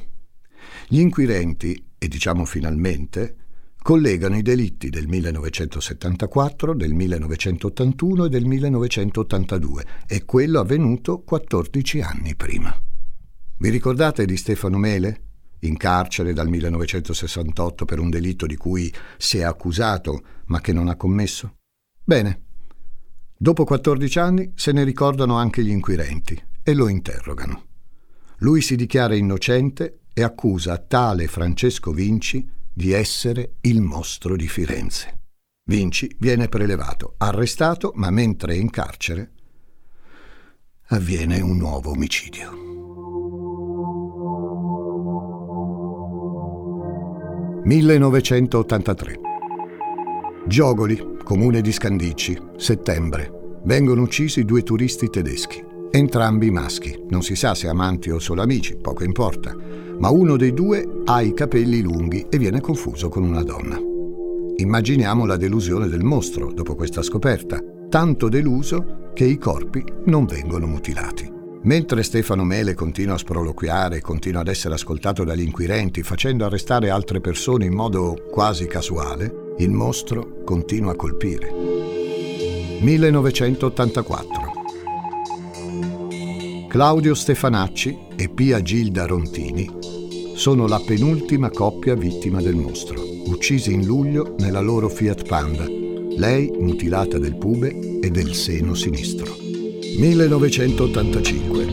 Gli 0.89 0.99
inquirenti, 0.99 1.91
e 1.99 2.09
diciamo 2.09 2.45
finalmente, 2.45 3.37
collegano 3.81 4.37
i 4.37 4.43
delitti 4.43 4.91
del 4.91 5.07
1974, 5.07 6.75
del 6.75 6.95
1981 6.95 8.25
e 8.25 8.29
del 8.29 8.45
1982 8.45 9.85
e 10.09 10.25
quello 10.25 10.59
avvenuto 10.59 11.21
14 11.21 12.01
anni 12.01 12.35
prima. 12.35 12.77
Vi 13.59 13.69
ricordate 13.69 14.25
di 14.25 14.37
Stefano 14.37 14.79
Mele? 14.79 15.26
In 15.61 15.77
carcere 15.77 16.33
dal 16.33 16.49
1968 16.49 17.85
per 17.85 17.99
un 17.99 18.11
delitto 18.11 18.47
di 18.47 18.57
cui 18.57 18.93
si 19.17 19.39
è 19.39 19.43
accusato 19.43 20.23
ma 20.47 20.61
che 20.61 20.73
non 20.73 20.89
ha 20.89 20.97
commesso? 20.97 21.57
Bene, 22.03 22.43
dopo 23.37 23.65
14 23.65 24.19
anni 24.19 24.53
se 24.55 24.73
ne 24.73 24.85
ricordano 24.85 25.37
anche 25.37 25.65
gli 25.65 25.71
inquirenti 25.71 26.41
e 26.63 26.75
lo 26.75 26.89
interrogano. 26.89 27.65
Lui 28.39 28.61
si 28.61 28.77
dichiara 28.77 29.15
innocente 29.15 30.01
e 30.13 30.23
accusa 30.23 30.77
tale 30.79 31.27
Francesco 31.27 31.93
Vinci 31.93 32.47
di 32.73 32.93
essere 32.93 33.55
il 33.63 33.81
mostro 33.81 34.37
di 34.37 34.49
Firenze. 34.49 35.21
Vinci 35.69 36.15
viene 36.19 36.49
prelevato, 36.49 37.15
arrestato, 37.17 37.93
ma 37.95 38.11
mentre 38.11 38.55
è 38.55 38.57
in 38.57 38.71
carcere 38.71 39.31
avviene 40.89 41.41
un 41.41 41.57
nuovo 41.57 41.91
omicidio. 41.91 42.66
«1983. 47.67 49.15
Giogoli, 50.47 51.19
comune 51.23 51.61
di 51.61 51.73
Scandicci, 51.73 52.41
settembre. 52.57 53.61
Vengono 53.65 54.03
uccisi 54.03 54.45
due 54.45 54.63
turisti 54.63 55.11
tedeschi, 55.11 55.65
entrambi 55.91 56.51
maschi. 56.51 56.97
Non 57.09 57.23
si 57.23 57.35
sa 57.35 57.55
se 57.55 57.69
amanti 57.69 58.11
o 58.11 58.19
solo 58.19 58.43
amici, 58.43 58.77
poco 58.77 59.03
importa 59.05 59.55
ma 59.99 60.11
uno 60.11 60.37
dei 60.37 60.53
due 60.53 61.03
ha 61.05 61.21
i 61.23 61.33
capelli 61.33 61.81
lunghi 61.81 62.27
e 62.29 62.39
viene 62.39 62.61
confuso 62.61 63.09
con 63.09 63.25
una 63.25 63.43
donna. 63.43 63.79
Immaginiamo 64.57 65.27
la 65.27 65.37
delusione 65.37 65.89
del 65.89 66.03
mostro 66.03 66.53
dopo 66.53 66.75
questa 66.75 67.03
scoperta, 67.03 67.61
tanto 67.89 68.29
deluso 68.29 69.11
che 69.15 69.25
i 69.25 69.39
corpi 69.39 69.85
non 70.07 70.25
vengono 70.25 70.67
mutilati. 70.67 71.36
Mentre 71.67 72.03
Stefano 72.05 72.45
Mele 72.45 72.75
continua 72.75 73.15
a 73.15 73.19
sproloquiare, 73.19 74.01
continua 74.01 74.43
ad 74.43 74.47
essere 74.47 74.75
ascoltato 74.75 75.25
dagli 75.25 75.43
inquirenti, 75.43 76.05
facendo 76.05 76.45
arrestare 76.45 76.91
altre 76.91 77.21
persone 77.21 77.65
in 77.65 77.75
modo 77.75 78.29
quasi 78.31 78.69
casuale, 78.69 79.55
il 79.59 79.71
mostro 79.71 80.45
continua 80.45 80.93
a 80.93 80.95
colpire. 80.95 81.51
1984 82.81 84.53
Claudio 86.69 87.15
Stefanacci 87.15 87.99
e 88.15 88.29
Pia 88.29 88.63
Gilda 88.63 89.05
Rontini 89.07 89.69
sono 90.37 90.69
la 90.69 90.79
penultima 90.79 91.51
coppia 91.51 91.97
vittima 91.97 92.41
del 92.41 92.55
mostro, 92.55 93.03
uccisi 93.25 93.73
in 93.73 93.85
luglio 93.85 94.37
nella 94.39 94.61
loro 94.61 94.89
Fiat 94.89 95.27
Panda, 95.27 95.65
lei 95.65 96.49
mutilata 96.61 97.19
del 97.19 97.37
pube 97.37 97.99
e 97.99 98.09
del 98.09 98.35
seno 98.35 98.75
sinistro. 98.75 99.46
1985 99.99 101.67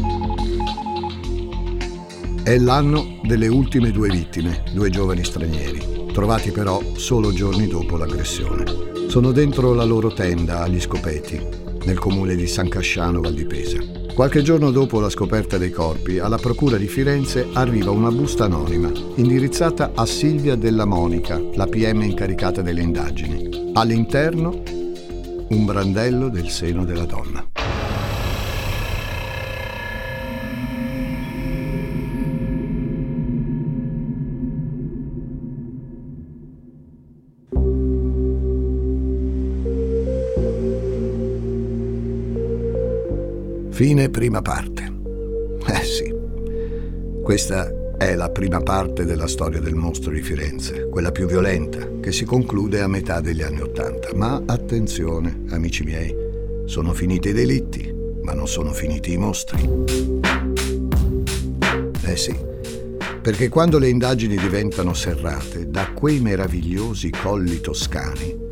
È 2.42 2.58
l'anno 2.58 3.20
delle 3.22 3.50
ultime 3.50 3.92
due 3.92 4.10
vittime, 4.10 4.64
due 4.74 4.90
giovani 4.90 5.26
stranieri, 5.26 6.08
trovati 6.14 6.52
però 6.52 6.82
solo 6.96 7.34
giorni 7.34 7.68
dopo 7.68 7.98
l'aggressione. 7.98 8.64
Sono 9.10 9.34
dentro 9.34 9.74
la 9.74 9.84
loro 9.84 10.14
tenda 10.14 10.62
agli 10.62 10.80
scopeti, 10.80 11.38
nel 11.84 12.00
comune 12.00 12.36
di 12.36 12.48
San 12.48 12.70
Casciano 12.70 13.20
Valdipesa. 13.20 13.80
Qualche 14.14 14.42
giorno 14.42 14.72
dopo 14.72 15.02
la 15.02 15.10
scoperta 15.10 15.58
dei 15.58 15.72
corpi, 15.72 16.20
alla 16.20 16.38
Procura 16.38 16.78
di 16.78 16.88
Firenze 16.88 17.48
arriva 17.52 17.92
una 17.92 18.10
busta 18.10 18.46
anonima 18.46 18.90
indirizzata 19.16 19.92
a 19.94 20.06
Silvia 20.06 20.56
Della 20.56 20.86
Monica, 20.86 21.42
la 21.56 21.68
PM 21.68 22.04
incaricata 22.04 22.62
delle 22.62 22.82
indagini. 22.82 23.72
All'interno 23.74 24.62
un 25.50 25.66
brandello 25.66 26.30
del 26.30 26.50
seno 26.50 26.86
della 26.86 27.06
donna. 27.06 27.53
Fine 43.74 44.12
prima 44.12 44.40
parte. 44.44 44.84
Eh 45.68 45.84
sì, 45.84 46.14
questa 47.24 47.98
è 47.98 48.14
la 48.14 48.30
prima 48.30 48.60
parte 48.60 49.04
della 49.04 49.26
storia 49.26 49.60
del 49.60 49.74
mostro 49.74 50.12
di 50.12 50.22
Firenze, 50.22 50.90
quella 50.90 51.12
più 51.12 51.26
violenta, 51.26 51.90
che 52.00 52.12
si 52.12 52.24
conclude 52.24 52.82
a 52.82 52.88
metà 52.88 53.20
degli 53.20 53.42
anni 53.42 53.62
Ottanta. 53.62 54.10
Ma 54.14 54.44
attenzione, 54.46 55.46
amici 55.50 55.84
miei, 55.84 56.16
sono 56.66 56.94
finiti 56.94 57.30
i 57.30 57.34
delitti, 57.34 57.92
ma 58.22 58.34
non 58.34 58.48
sono 58.48 58.74
finiti 58.74 59.14
i 59.14 59.18
mostri. 59.18 59.68
Eh 62.06 62.16
sì, 62.16 62.38
perché 63.24 63.50
quando 63.50 63.80
le 63.80 63.90
indagini 63.90 64.38
diventano 64.38 64.94
serrate, 64.94 65.68
da 65.68 65.92
quei 65.94 66.20
meravigliosi 66.20 67.10
colli 67.10 67.60
toscani 67.60 68.43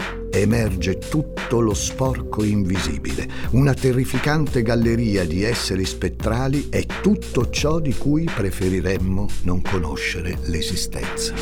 emerge 0.42 0.98
tutto 0.98 1.60
lo 1.60 1.74
sporco 1.74 2.44
invisibile, 2.44 3.28
una 3.52 3.74
terrificante 3.74 4.62
galleria 4.62 5.26
di 5.26 5.44
esseri 5.44 5.86
spettrali 5.86 6.70
e 6.70 6.86
tutto 7.02 7.50
ciò 7.50 7.80
di 7.80 7.94
cui 7.94 8.26
preferiremmo 8.26 9.30
non 9.44 9.62
conoscere 9.62 10.38
l'esistenza. 10.46 11.34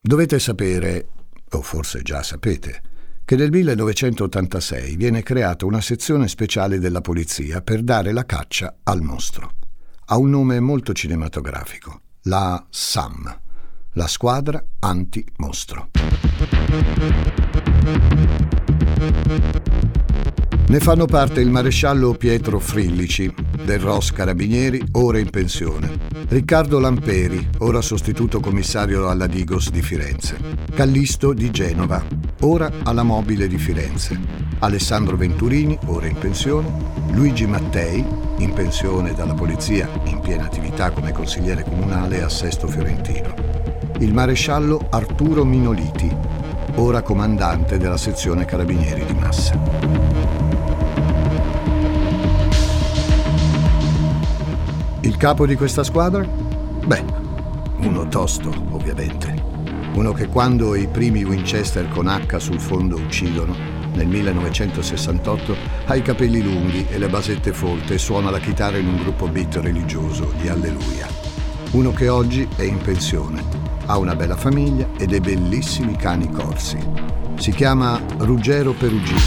Dovete 0.00 0.38
sapere, 0.38 1.08
o 1.50 1.62
forse 1.62 2.02
già 2.02 2.22
sapete, 2.22 2.82
che 3.24 3.34
nel 3.34 3.50
1986 3.50 4.96
viene 4.96 5.22
creata 5.22 5.66
una 5.66 5.80
sezione 5.80 6.28
speciale 6.28 6.78
della 6.78 7.00
polizia 7.00 7.60
per 7.60 7.82
dare 7.82 8.12
la 8.12 8.24
caccia 8.24 8.76
al 8.84 9.02
mostro. 9.02 9.50
Ha 10.06 10.16
un 10.16 10.30
nome 10.30 10.60
molto 10.60 10.92
cinematografico, 10.92 12.00
la 12.22 12.64
SAM 12.70 13.44
la 13.96 14.06
squadra 14.06 14.62
anti-mostro. 14.80 15.88
Ne 20.68 20.80
fanno 20.80 21.06
parte 21.06 21.40
il 21.40 21.50
maresciallo 21.50 22.12
Pietro 22.12 22.58
Frillici, 22.58 23.32
del 23.64 23.78
ROS 23.78 24.12
Carabinieri, 24.12 24.82
ora 24.92 25.18
in 25.18 25.30
pensione, 25.30 25.96
Riccardo 26.28 26.78
Lamperi, 26.78 27.48
ora 27.58 27.80
sostituto 27.80 28.38
commissario 28.40 29.08
alla 29.08 29.26
Digos 29.26 29.70
di 29.70 29.80
Firenze, 29.80 30.36
Callisto 30.74 31.32
di 31.32 31.50
Genova, 31.50 32.04
ora 32.40 32.70
alla 32.82 33.02
Mobile 33.02 33.48
di 33.48 33.56
Firenze, 33.56 34.20
Alessandro 34.58 35.16
Venturini, 35.16 35.78
ora 35.86 36.06
in 36.06 36.18
pensione, 36.18 36.70
Luigi 37.12 37.46
Mattei, 37.46 38.04
in 38.38 38.52
pensione 38.52 39.14
dalla 39.14 39.34
polizia, 39.34 39.88
in 40.04 40.20
piena 40.20 40.44
attività 40.44 40.90
come 40.90 41.12
consigliere 41.12 41.62
comunale 41.62 42.22
a 42.22 42.28
Sesto 42.28 42.66
Fiorentino, 42.66 43.65
il 43.98 44.12
maresciallo 44.12 44.88
Arturo 44.90 45.42
Minoliti, 45.44 46.14
ora 46.74 47.00
comandante 47.00 47.78
della 47.78 47.96
sezione 47.96 48.44
Carabinieri 48.44 49.06
di 49.06 49.14
Massa. 49.14 49.58
Il 55.00 55.16
capo 55.16 55.46
di 55.46 55.54
questa 55.54 55.82
squadra? 55.82 56.26
Beh, 56.26 57.04
uno 57.78 58.06
tosto, 58.08 58.52
ovviamente. 58.70 59.54
Uno 59.94 60.12
che 60.12 60.26
quando 60.26 60.74
i 60.74 60.88
primi 60.88 61.24
Winchester 61.24 61.88
con 61.88 62.06
H 62.06 62.36
sul 62.36 62.60
fondo 62.60 62.96
uccidono, 62.96 63.54
nel 63.94 64.08
1968, 64.08 65.56
ha 65.86 65.94
i 65.94 66.02
capelli 66.02 66.42
lunghi 66.42 66.86
e 66.90 66.98
le 66.98 67.08
basette 67.08 67.54
folte 67.54 67.94
e 67.94 67.98
suona 67.98 68.28
la 68.28 68.40
chitarra 68.40 68.76
in 68.76 68.88
un 68.88 68.96
gruppo 68.96 69.26
beat 69.26 69.56
religioso 69.56 70.34
di 70.38 70.48
Alleluia. 70.48 71.06
Uno 71.70 71.92
che 71.92 72.08
oggi 72.10 72.46
è 72.56 72.62
in 72.62 72.76
pensione 72.76 73.65
ha 73.86 73.98
una 73.98 74.14
bella 74.14 74.36
famiglia 74.36 74.88
e 74.98 75.06
dei 75.06 75.20
bellissimi 75.20 75.96
cani 75.96 76.30
corsi. 76.30 76.78
Si 77.38 77.50
chiama 77.52 78.00
Ruggero 78.18 78.72
Perugini. 78.72 79.20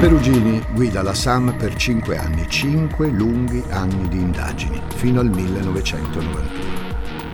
Perugini 0.00 0.62
guida 0.72 1.02
la 1.02 1.14
SAM 1.14 1.56
per 1.56 1.74
cinque 1.74 2.16
anni, 2.16 2.46
cinque 2.48 3.08
lunghi 3.08 3.64
anni 3.70 4.08
di 4.08 4.18
indagini, 4.18 4.80
fino 4.94 5.20
al 5.20 5.28
1991. 5.28 6.76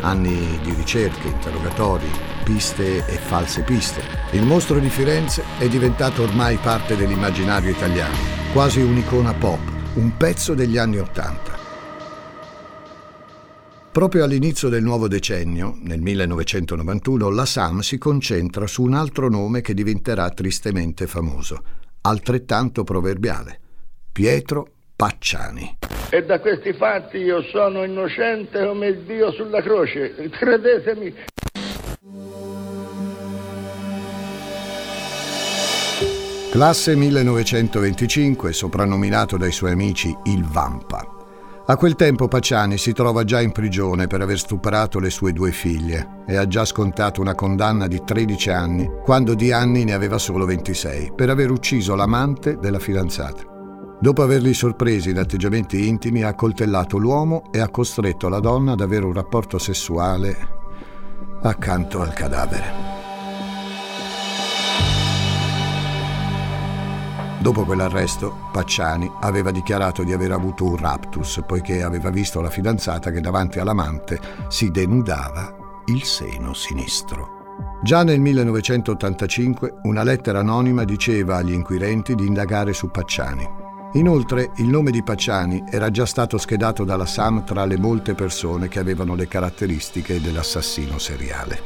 Anni 0.01 0.59
di 0.63 0.73
ricerche, 0.73 1.29
interrogatori, 1.29 2.09
piste 2.43 3.05
e 3.07 3.17
false 3.17 3.63
piste. 3.63 4.03
Il 4.33 4.45
mostro 4.45 4.79
di 4.79 4.89
Firenze 4.89 5.43
è 5.59 5.69
diventato 5.69 6.23
ormai 6.23 6.57
parte 6.57 6.97
dell'immaginario 6.97 7.71
italiano, 7.71 8.17
quasi 8.53 8.81
un'icona 8.81 9.35
pop, 9.35 9.61
un 9.95 10.17
pezzo 10.17 10.55
degli 10.55 10.79
anni 10.79 10.99
Ottanta. 10.99 11.64
Proprio 13.95 14.25
all'inizio 14.25 14.69
del 14.69 14.83
nuovo 14.83 15.07
decennio, 15.07 15.77
nel 15.83 16.01
1991, 16.01 17.31
la 17.31 17.45
SAM 17.45 17.79
si 17.79 17.97
concentra 17.97 18.67
su 18.67 18.83
un 18.83 18.93
altro 18.93 19.29
nome 19.29 19.61
che 19.61 19.73
diventerà 19.73 20.31
tristemente 20.31 21.07
famoso, 21.07 21.63
altrettanto 22.01 22.83
proverbiale, 22.83 23.61
Pietro 24.11 24.67
Pacciani. 24.97 25.79
e 26.11 26.25
da 26.25 26.41
questi 26.41 26.73
fatti 26.73 27.19
io 27.19 27.41
sono 27.53 27.85
innocente 27.85 28.67
come 28.67 29.05
Dio 29.05 29.31
sulla 29.31 29.63
croce, 29.63 30.29
credetemi. 30.29 31.15
Classe 36.51 36.97
1925, 36.97 38.53
soprannominato 38.53 39.37
dai 39.37 39.53
suoi 39.53 39.71
amici 39.71 40.13
il 40.25 40.43
Vampa. 40.43 41.14
A 41.67 41.77
quel 41.79 41.95
tempo 41.95 42.29
Pacciani 42.29 42.77
si 42.77 42.93
trova 42.93 43.25
già 43.25 43.41
in 43.41 43.51
prigione 43.51 44.07
per 44.07 44.21
aver 44.21 44.39
stuprato 44.39 44.99
le 44.99 45.09
sue 45.09 45.33
due 45.33 45.51
figlie 45.51 46.23
e 46.27 46.37
ha 46.37 46.47
già 46.47 46.67
scontato 46.67 47.23
una 47.23 47.35
condanna 47.35 47.87
di 47.87 48.03
13 48.05 48.51
anni, 48.51 48.91
quando 49.03 49.33
di 49.33 49.51
anni 49.51 49.85
ne 49.85 49.95
aveva 49.95 50.19
solo 50.19 50.45
26, 50.45 51.13
per 51.17 51.31
aver 51.31 51.51
ucciso 51.51 51.95
l'amante 51.95 52.59
della 52.59 52.79
fidanzata. 52.79 53.45
Dopo 53.99 54.21
averli 54.21 54.53
sorpresi 54.53 55.09
in 55.09 55.19
atteggiamenti 55.19 55.89
intimi, 55.89 56.23
ha 56.23 56.29
accoltellato 56.29 56.99
l'uomo 56.99 57.45
e 57.51 57.61
ha 57.61 57.71
costretto 57.71 58.29
la 58.29 58.41
donna 58.41 58.73
ad 58.73 58.83
avere 58.83 59.07
un 59.07 59.15
rapporto 59.15 59.57
sessuale 59.57 60.37
accanto 61.41 62.03
al 62.03 62.13
cadavere. 62.13 62.94
Dopo 67.45 67.67
quell'arresto, 67.67 68.49
Pacciani 68.53 69.07
aveva 69.21 69.51
dichiarato 69.51 70.03
di 70.03 70.15
aver 70.15 70.33
avuto 70.33 70.65
un 70.65 70.79
raptus 70.79 71.43
poiché 71.47 71.83
aveva 71.83 72.09
visto 72.09 72.41
la 72.41 72.49
fidanzata 72.49 73.11
che 73.11 73.21
davanti 73.21 73.59
all'amante 73.59 74.19
si 74.49 74.71
denudava 74.71 75.83
il 75.89 76.03
seno 76.05 76.55
sinistro. 76.55 77.83
Già 77.83 78.03
nel 78.03 78.19
1985 78.19 79.81
una 79.83 80.03
lettera 80.03 80.39
anonima 80.39 80.85
diceva 80.85 81.37
agli 81.37 81.53
inquirenti 81.53 82.15
di 82.15 82.27
indagare 82.27 82.73
su 82.73 82.91
Pacciani. 82.91 83.47
Inoltre 83.93 84.53
il 84.57 84.69
nome 84.69 84.91
di 84.91 85.03
Pacciani 85.03 85.65
era 85.71 85.91
già 85.91 86.07
stato 86.07 86.39
schedato 86.39 86.85
dalla 86.85 87.05
SAM 87.05 87.45
tra 87.45 87.67
le 87.67 87.77
molte 87.77 88.15
persone 88.15 88.69
che 88.69 88.79
avevano 88.79 89.15
le 89.15 89.29
caratteristiche 89.29 90.19
dell'assassino 90.19 90.97
seriale. 90.97 91.61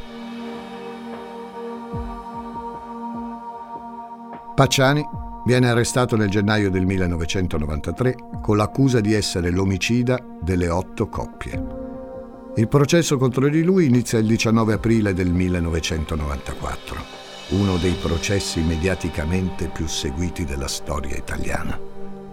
Pacciani 4.56 5.26
Viene 5.48 5.70
arrestato 5.70 6.14
nel 6.14 6.28
gennaio 6.28 6.68
del 6.68 6.84
1993 6.84 8.16
con 8.42 8.58
l'accusa 8.58 9.00
di 9.00 9.14
essere 9.14 9.48
l'omicida 9.48 10.22
delle 10.42 10.68
otto 10.68 11.08
coppie. 11.08 11.64
Il 12.56 12.68
processo 12.68 13.16
contro 13.16 13.48
di 13.48 13.62
lui 13.62 13.86
inizia 13.86 14.18
il 14.18 14.26
19 14.26 14.74
aprile 14.74 15.14
del 15.14 15.30
1994, 15.30 17.02
uno 17.52 17.78
dei 17.78 17.96
processi 17.98 18.60
mediaticamente 18.60 19.68
più 19.68 19.86
seguiti 19.86 20.44
della 20.44 20.68
storia 20.68 21.16
italiana. 21.16 21.80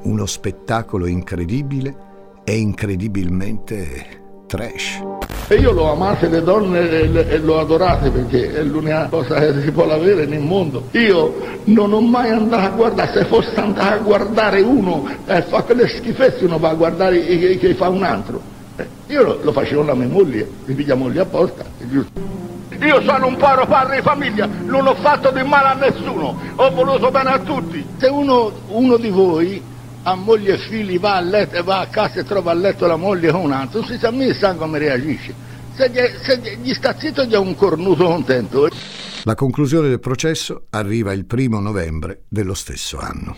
Uno 0.02 0.26
spettacolo 0.26 1.06
incredibile 1.06 2.44
e 2.44 2.58
incredibilmente 2.58 4.44
trash. 4.46 5.25
E 5.48 5.56
io 5.58 5.72
l'ho 5.72 5.92
amate 5.92 6.28
le 6.28 6.42
donne 6.42 6.90
e 6.90 7.38
l'ho 7.38 7.60
adorate 7.60 8.10
perché 8.10 8.52
è 8.52 8.64
l'unica 8.64 9.06
cosa 9.12 9.40
che 9.40 9.62
si 9.62 9.72
può 9.72 9.88
avere 9.88 10.26
nel 10.26 10.40
mondo. 10.40 10.88
Io 10.94 11.36
non 11.66 11.94
ho 11.94 12.02
mai 12.02 12.32
andato 12.32 12.66
a 12.66 12.70
guardare, 12.70 13.12
se 13.14 13.26
fosse 13.26 13.54
andato 13.60 13.94
a 13.94 13.98
guardare 13.98 14.62
uno 14.62 15.08
e 15.28 15.38
eh, 15.38 15.42
fa 15.44 15.62
quelle 15.62 15.88
schifezze 15.88 16.46
uno 16.46 16.58
va 16.58 16.70
a 16.70 16.74
guardare 16.74 17.24
che, 17.24 17.60
che 17.60 17.76
fa 17.76 17.90
un 17.90 18.02
altro. 18.02 18.42
Eh, 18.76 18.88
io 19.08 19.22
lo, 19.22 19.40
lo, 19.44 19.52
facevo 19.52 19.82
alla 19.84 19.94
mia 19.94 20.08
moglie, 20.08 20.50
mi 20.66 20.74
piglia 20.74 20.96
moglie 20.96 21.20
apposta, 21.20 21.64
è 21.78 21.86
giusto. 21.92 22.20
Io 22.82 23.02
sono 23.04 23.28
un 23.28 23.38
paro 23.38 23.68
padre 23.68 23.98
di 23.98 24.02
famiglia, 24.02 24.50
non 24.66 24.88
ho 24.88 24.96
fatto 24.96 25.30
di 25.30 25.44
male 25.44 25.68
a 25.68 25.74
nessuno, 25.74 26.40
ho 26.56 26.70
voluto 26.72 27.12
bene 27.12 27.30
a 27.30 27.40
tutti. 27.40 27.86
Se 27.98 28.08
uno, 28.08 28.52
uno 28.70 28.98
di 28.98 29.10
voi 29.10 29.62
a 30.08 30.14
moglie 30.14 30.54
e 30.54 30.58
figli 30.60 31.00
va 31.00 31.16
a 31.16 31.20
letto, 31.20 31.64
va 31.64 31.80
a 31.80 31.88
casa 31.88 32.20
e 32.20 32.24
trova 32.24 32.52
a 32.52 32.54
letto 32.54 32.86
la 32.86 32.96
moglie 32.96 33.32
con 33.32 33.42
un 33.42 33.52
altro, 33.52 33.80
non 33.80 33.90
si 33.90 33.98
sa 33.98 34.12
mai 34.12 34.34
sa 34.36 34.54
come 34.54 34.78
reagisce. 34.78 35.34
Se 35.74 35.90
gli, 35.90 35.98
se 36.24 36.58
gli 36.62 36.74
sta 36.74 36.96
zitto 36.98 37.24
gli 37.26 37.34
è 37.34 37.38
un 37.38 37.56
cornuto 37.56 38.06
contento. 38.06 38.70
La 39.24 39.34
conclusione 39.34 39.90
del 39.90 40.00
processo 40.00 40.68
arriva 40.70 41.12
il 41.12 41.26
primo 41.26 41.60
novembre 41.60 42.22
dello 42.28 42.54
stesso 42.54 43.00
anno. 43.00 43.38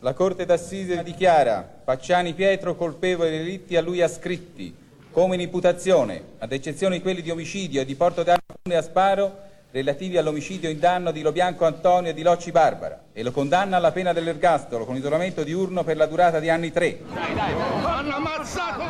La 0.00 0.14
Corte 0.14 0.46
d'Assise 0.46 1.02
dichiara 1.02 1.60
Pacciani 1.84 2.32
Pietro 2.32 2.76
colpevole 2.76 3.28
dei 3.28 3.38
delitti 3.40 3.76
a 3.76 3.82
lui 3.82 4.00
ascritti, 4.00 4.74
come 5.10 5.34
in 5.34 5.42
imputazione, 5.42 6.22
ad 6.38 6.50
eccezione 6.50 6.96
di 6.96 7.02
quelli 7.02 7.20
di 7.20 7.30
omicidio 7.30 7.82
e 7.82 7.84
di 7.84 7.94
porto 7.94 8.22
d'arma 8.22 8.78
a 8.78 8.82
sparo, 8.82 9.45
relativi 9.76 10.16
all'omicidio 10.16 10.70
in 10.70 10.78
danno 10.78 11.10
di 11.10 11.20
Lobianco 11.20 11.66
Antonio 11.66 12.10
e 12.10 12.14
di 12.14 12.22
Locci 12.22 12.50
Barbara 12.50 13.08
e 13.12 13.22
lo 13.22 13.30
condanna 13.30 13.76
alla 13.76 13.92
pena 13.92 14.14
dell'ergastolo 14.14 14.86
con 14.86 14.96
isolamento 14.96 15.44
diurno 15.44 15.84
per 15.84 15.98
la 15.98 16.06
durata 16.06 16.40
di 16.40 16.48
anni 16.48 16.72
tre. 16.72 17.00
Dai, 17.12 17.34
dai, 17.34 17.52
hanno 17.84 18.14
ammazzato! 18.14 18.84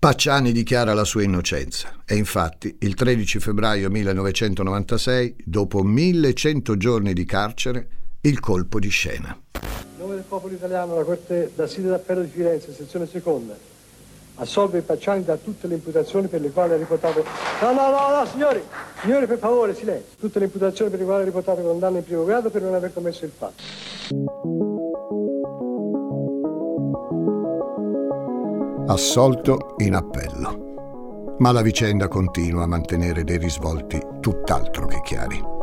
Pacciani 0.00 0.50
dichiara 0.50 0.94
la 0.94 1.04
sua 1.04 1.22
innocenza 1.22 2.02
e 2.06 2.16
infatti 2.16 2.74
il 2.80 2.94
13 2.94 3.38
febbraio 3.38 3.90
1996, 3.90 5.36
dopo 5.44 5.82
1100 5.82 6.76
giorni 6.76 7.12
di 7.12 7.24
carcere, 7.26 7.88
il 8.22 8.40
colpo 8.40 8.80
di 8.80 8.88
scena 8.88 9.39
nome 10.00 10.14
del 10.14 10.24
popolo 10.26 10.54
italiano, 10.54 10.94
la 10.94 11.04
Corte 11.04 11.52
d'Assise 11.54 11.88
d'Appello 11.88 12.22
di 12.22 12.28
Firenze, 12.28 12.72
sezione 12.72 13.06
seconda, 13.06 13.54
assolve 14.36 14.78
i 14.78 14.82
Pacciani 14.82 15.22
da 15.22 15.36
tutte 15.36 15.66
le 15.66 15.74
imputazioni 15.74 16.26
per 16.26 16.40
le 16.40 16.50
quali 16.50 16.72
ha 16.72 16.76
riportato... 16.76 17.22
No, 17.60 17.72
no, 17.72 17.90
no, 17.90 18.18
no, 18.18 18.26
signori! 18.26 18.62
Signori, 19.02 19.26
per 19.26 19.38
favore, 19.38 19.74
silenzio! 19.74 20.16
Tutte 20.18 20.38
le 20.38 20.46
imputazioni 20.46 20.90
per 20.90 21.00
le 21.00 21.04
quali 21.04 21.22
ha 21.22 21.24
riportato 21.26 21.60
condanna 21.60 21.98
in 21.98 22.04
primo 22.04 22.24
grado 22.24 22.48
per 22.48 22.62
non 22.62 22.74
aver 22.74 22.92
commesso 22.94 23.26
il 23.26 23.32
fatto. 23.36 23.62
Assolto 28.86 29.74
in 29.78 29.94
appello. 29.94 31.34
Ma 31.38 31.52
la 31.52 31.62
vicenda 31.62 32.08
continua 32.08 32.64
a 32.64 32.66
mantenere 32.66 33.22
dei 33.22 33.38
risvolti 33.38 34.00
tutt'altro 34.20 34.86
che 34.86 35.00
chiari 35.02 35.58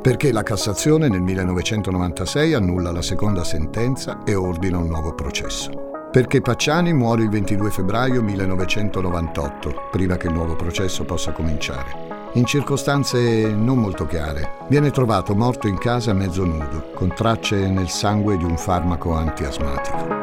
perché 0.00 0.32
la 0.32 0.42
Cassazione 0.42 1.08
nel 1.08 1.20
1996 1.20 2.54
annulla 2.54 2.90
la 2.90 3.02
seconda 3.02 3.44
sentenza 3.44 4.22
e 4.24 4.34
ordina 4.34 4.78
un 4.78 4.86
nuovo 4.86 5.14
processo. 5.14 6.08
Perché 6.10 6.40
Pacciani 6.40 6.92
muore 6.92 7.22
il 7.22 7.28
22 7.28 7.70
febbraio 7.70 8.22
1998, 8.22 9.88
prima 9.90 10.16
che 10.16 10.28
il 10.28 10.32
nuovo 10.32 10.56
processo 10.56 11.04
possa 11.04 11.32
cominciare. 11.32 12.08
In 12.34 12.46
circostanze 12.46 13.52
non 13.52 13.78
molto 13.78 14.06
chiare, 14.06 14.52
viene 14.68 14.90
trovato 14.90 15.34
morto 15.34 15.68
in 15.68 15.78
casa 15.78 16.12
mezzo 16.12 16.44
nudo, 16.44 16.90
con 16.94 17.12
tracce 17.14 17.68
nel 17.68 17.88
sangue 17.88 18.36
di 18.36 18.44
un 18.44 18.56
farmaco 18.56 19.12
antiasmatico. 19.12 20.18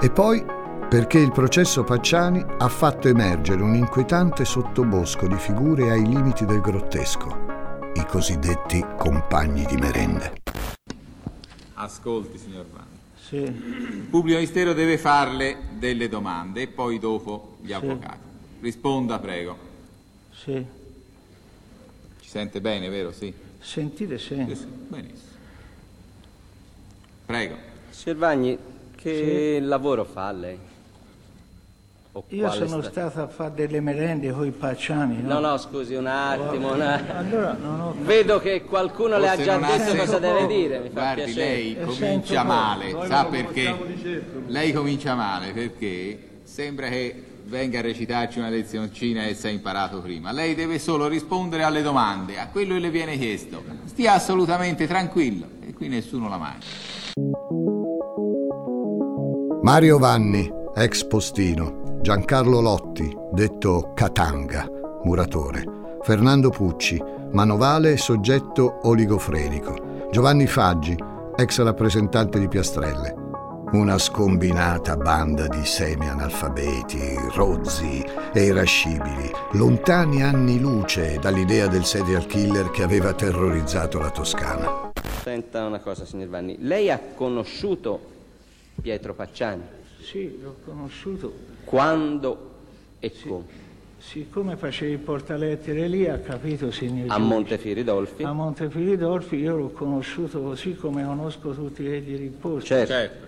E 0.00 0.10
poi 0.10 0.44
perché 0.88 1.18
il 1.18 1.32
processo 1.32 1.84
Pacciani 1.84 2.42
ha 2.42 2.68
fatto 2.68 3.08
emergere 3.08 3.60
un 3.60 3.74
inquietante 3.74 4.46
sottobosco 4.46 5.26
di 5.26 5.36
figure 5.36 5.90
ai 5.90 6.06
limiti 6.06 6.46
del 6.46 6.62
grottesco, 6.62 7.90
i 7.92 8.06
cosiddetti 8.06 8.82
compagni 8.96 9.66
di 9.66 9.76
merende. 9.76 10.32
Ascolti, 11.74 12.38
signor 12.38 12.64
Vanni. 12.72 12.86
Sì. 13.20 13.36
Il 13.36 14.06
pubblico 14.08 14.38
ministero 14.38 14.72
deve 14.72 14.96
farle 14.96 15.58
delle 15.72 16.08
domande 16.08 16.62
e 16.62 16.68
poi 16.68 16.98
dopo 16.98 17.58
gli 17.60 17.74
avvocati. 17.74 18.26
Risponda, 18.60 19.18
prego. 19.18 19.58
Sì. 20.32 20.64
Ci 22.18 22.28
sente 22.28 22.62
bene, 22.62 22.88
vero? 22.88 23.12
Sì. 23.12 23.30
Sentite, 23.60 24.16
sì. 24.16 24.42
sì, 24.48 24.54
sì. 24.54 24.64
Benissimo. 24.64 25.36
Prego. 27.26 27.56
Signor 27.90 28.16
Vagni, 28.16 28.58
che 28.96 29.58
sì. 29.60 29.66
lavoro 29.66 30.06
fa 30.06 30.32
lei? 30.32 30.67
Io 32.28 32.50
sono 32.50 32.80
sta... 32.82 32.90
stato 32.90 33.22
a 33.22 33.28
fare 33.28 33.54
delle 33.54 33.80
merende 33.80 34.30
con 34.32 34.46
i 34.46 34.50
pacciani. 34.50 35.22
No, 35.22 35.40
no, 35.40 35.50
no 35.50 35.56
scusi 35.58 35.94
un 35.94 36.06
attimo. 36.06 36.74
Una... 36.74 37.16
Allora, 37.16 37.56
ho... 37.60 37.94
Vedo 38.00 38.40
che 38.40 38.64
qualcuno 38.64 39.18
Forse 39.18 39.20
le 39.20 39.28
ha 39.28 39.44
già 39.44 39.76
detto 39.76 39.96
cosa 39.96 40.18
deve 40.18 40.46
dire. 40.46 40.78
Mi 40.80 40.90
Guardi, 40.90 41.22
piacere. 41.24 41.46
lei 41.46 41.78
comincia 41.84 42.42
male. 42.42 42.96
Sa 43.06 43.24
perché? 43.26 43.76
Lei 44.46 44.72
comincia 44.72 45.14
male 45.14 45.52
perché 45.52 46.40
sembra 46.42 46.88
che 46.88 47.24
venga 47.44 47.78
a 47.78 47.82
recitarci 47.82 48.38
una 48.38 48.50
lezioncina 48.50 49.26
e 49.26 49.34
si 49.34 49.46
è 49.46 49.50
imparato 49.50 50.00
prima. 50.00 50.32
Lei 50.32 50.54
deve 50.54 50.78
solo 50.78 51.08
rispondere 51.08 51.62
alle 51.62 51.82
domande, 51.82 52.38
a 52.38 52.48
quello 52.48 52.74
che 52.74 52.80
le 52.80 52.90
viene 52.90 53.16
chiesto. 53.16 53.62
Stia 53.84 54.12
assolutamente 54.12 54.86
tranquillo 54.86 55.46
e 55.66 55.72
qui 55.72 55.88
nessuno 55.88 56.28
la 56.28 56.36
mangia. 56.36 56.66
Mario 59.62 59.98
Vanni, 59.98 60.50
ex 60.74 61.04
postino, 61.04 61.87
Giancarlo 62.00 62.60
Lotti, 62.60 63.14
detto 63.32 63.92
Catanga, 63.92 64.66
muratore, 65.02 65.64
Fernando 66.02 66.48
Pucci, 66.48 67.02
manovale 67.32 67.92
e 67.92 67.96
soggetto 67.96 68.80
oligofrenico, 68.84 70.08
Giovanni 70.10 70.46
Faggi, 70.46 70.96
ex 71.36 71.60
rappresentante 71.60 72.38
di 72.38 72.48
Piastrelle, 72.48 73.14
Una 73.72 73.98
scombinata 73.98 74.96
banda 74.96 75.46
di 75.48 75.62
semi-analfabeti, 75.62 77.16
rozzi 77.34 78.02
e 78.32 78.42
irascibili, 78.44 79.30
lontani 79.52 80.22
anni 80.22 80.58
luce 80.58 81.18
dall'idea 81.18 81.66
del 81.66 81.84
serial 81.84 82.26
killer 82.26 82.70
che 82.70 82.82
aveva 82.82 83.12
terrorizzato 83.12 83.98
la 83.98 84.10
Toscana. 84.10 84.92
Senta 85.20 85.66
una 85.66 85.80
cosa, 85.80 86.06
signor 86.06 86.28
Vanni. 86.28 86.56
Lei 86.60 86.90
ha 86.90 86.98
conosciuto 87.14 88.00
Pietro 88.80 89.12
Pacciani? 89.12 89.77
Sì, 90.10 90.38
l'ho 90.40 90.56
conosciuto. 90.64 91.30
Quando 91.64 92.52
e 92.98 93.12
sì. 93.14 93.28
come? 93.28 93.66
Siccome 93.98 94.56
facevi 94.56 94.92
il 94.92 94.98
portalettere 95.00 95.86
lì, 95.86 96.08
ha 96.08 96.18
capito, 96.18 96.70
signor 96.70 97.10
A 97.10 97.18
Montefiridolfi? 97.18 98.22
A 98.22 98.32
Montefiridolfi 98.32 99.36
io 99.36 99.56
l'ho 99.56 99.68
conosciuto 99.68 100.40
così 100.40 100.76
come 100.76 101.04
conosco 101.04 101.50
tutti 101.52 101.82
i 101.82 102.02
di 102.02 102.16
riposo. 102.16 102.64
Certo. 102.64 102.90
certo. 102.90 103.26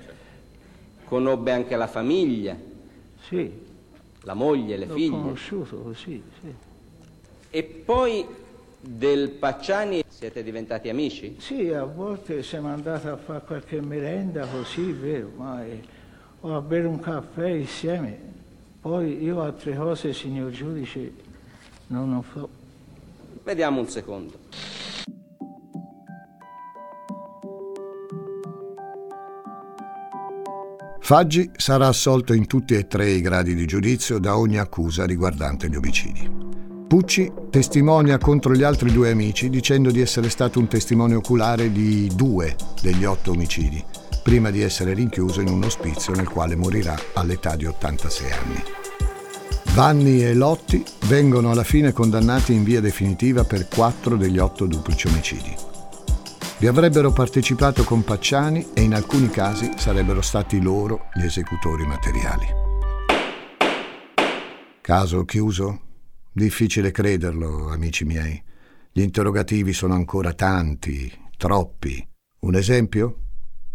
Conobbe 1.04 1.50
anche 1.52 1.76
la 1.76 1.86
famiglia? 1.86 2.56
Sì. 3.28 3.52
La 4.22 4.32
moglie, 4.32 4.78
le 4.78 4.86
l'ho 4.86 4.94
figlie? 4.94 5.10
L'ho 5.10 5.22
conosciuto 5.22 5.76
così, 5.82 6.22
sì. 6.40 6.54
E 7.50 7.62
poi 7.62 8.24
del 8.80 9.28
Pacciani 9.32 10.02
siete 10.08 10.42
diventati 10.42 10.88
amici? 10.88 11.36
Sì, 11.40 11.70
a 11.74 11.84
volte 11.84 12.42
siamo 12.42 12.68
andati 12.68 13.06
a 13.08 13.18
fare 13.18 13.42
qualche 13.44 13.82
merenda 13.82 14.46
così, 14.46 14.92
vero, 14.92 15.30
ma 15.36 15.62
eh, 15.66 15.98
o 16.40 16.56
a 16.56 16.60
bere 16.60 16.86
un 16.86 17.00
caffè 17.00 17.48
insieme. 17.48 18.18
Poi 18.80 19.22
io 19.22 19.42
altre 19.42 19.76
cose, 19.76 20.12
signor 20.12 20.50
giudice, 20.50 21.12
non, 21.88 22.10
non 22.10 22.24
so. 22.32 22.48
Vediamo 23.44 23.80
un 23.80 23.88
secondo. 23.88 24.38
Faggi 31.00 31.50
sarà 31.56 31.88
assolto 31.88 32.32
in 32.32 32.46
tutti 32.46 32.74
e 32.74 32.86
tre 32.86 33.10
i 33.10 33.20
gradi 33.20 33.56
di 33.56 33.66
giudizio 33.66 34.18
da 34.18 34.38
ogni 34.38 34.58
accusa 34.58 35.04
riguardante 35.04 35.68
gli 35.68 35.74
omicidi. 35.74 36.30
Pucci 36.86 37.32
testimonia 37.50 38.16
contro 38.18 38.54
gli 38.54 38.62
altri 38.62 38.92
due 38.92 39.10
amici 39.10 39.50
dicendo 39.50 39.90
di 39.90 40.00
essere 40.00 40.28
stato 40.28 40.60
un 40.60 40.68
testimone 40.68 41.14
oculare 41.14 41.72
di 41.72 42.08
due 42.14 42.54
degli 42.80 43.04
otto 43.04 43.32
omicidi, 43.32 43.84
prima 44.30 44.50
di 44.50 44.60
essere 44.60 44.94
rinchiuso 44.94 45.40
in 45.40 45.48
un 45.48 45.64
ospizio 45.64 46.12
nel 46.12 46.28
quale 46.28 46.54
morirà 46.54 46.96
all'età 47.14 47.56
di 47.56 47.66
86 47.66 48.30
anni. 48.30 48.62
Vanni 49.74 50.24
e 50.24 50.34
Lotti 50.34 50.84
vengono 51.06 51.50
alla 51.50 51.64
fine 51.64 51.90
condannati 51.90 52.52
in 52.52 52.62
via 52.62 52.80
definitiva 52.80 53.42
per 53.42 53.66
quattro 53.66 54.14
degli 54.14 54.38
otto 54.38 54.66
duplici 54.66 55.08
omicidi. 55.08 55.52
Vi 56.58 56.66
avrebbero 56.68 57.10
partecipato 57.10 57.82
con 57.82 58.04
Pacciani 58.04 58.68
e 58.72 58.82
in 58.82 58.94
alcuni 58.94 59.28
casi 59.30 59.72
sarebbero 59.76 60.20
stati 60.20 60.62
loro 60.62 61.06
gli 61.12 61.24
esecutori 61.24 61.84
materiali. 61.84 62.46
Caso 64.80 65.24
chiuso? 65.24 65.80
Difficile 66.30 66.92
crederlo, 66.92 67.68
amici 67.72 68.04
miei. 68.04 68.40
Gli 68.92 69.00
interrogativi 69.00 69.72
sono 69.72 69.94
ancora 69.94 70.34
tanti, 70.34 71.12
troppi. 71.36 72.06
Un 72.42 72.54
esempio? 72.54 73.24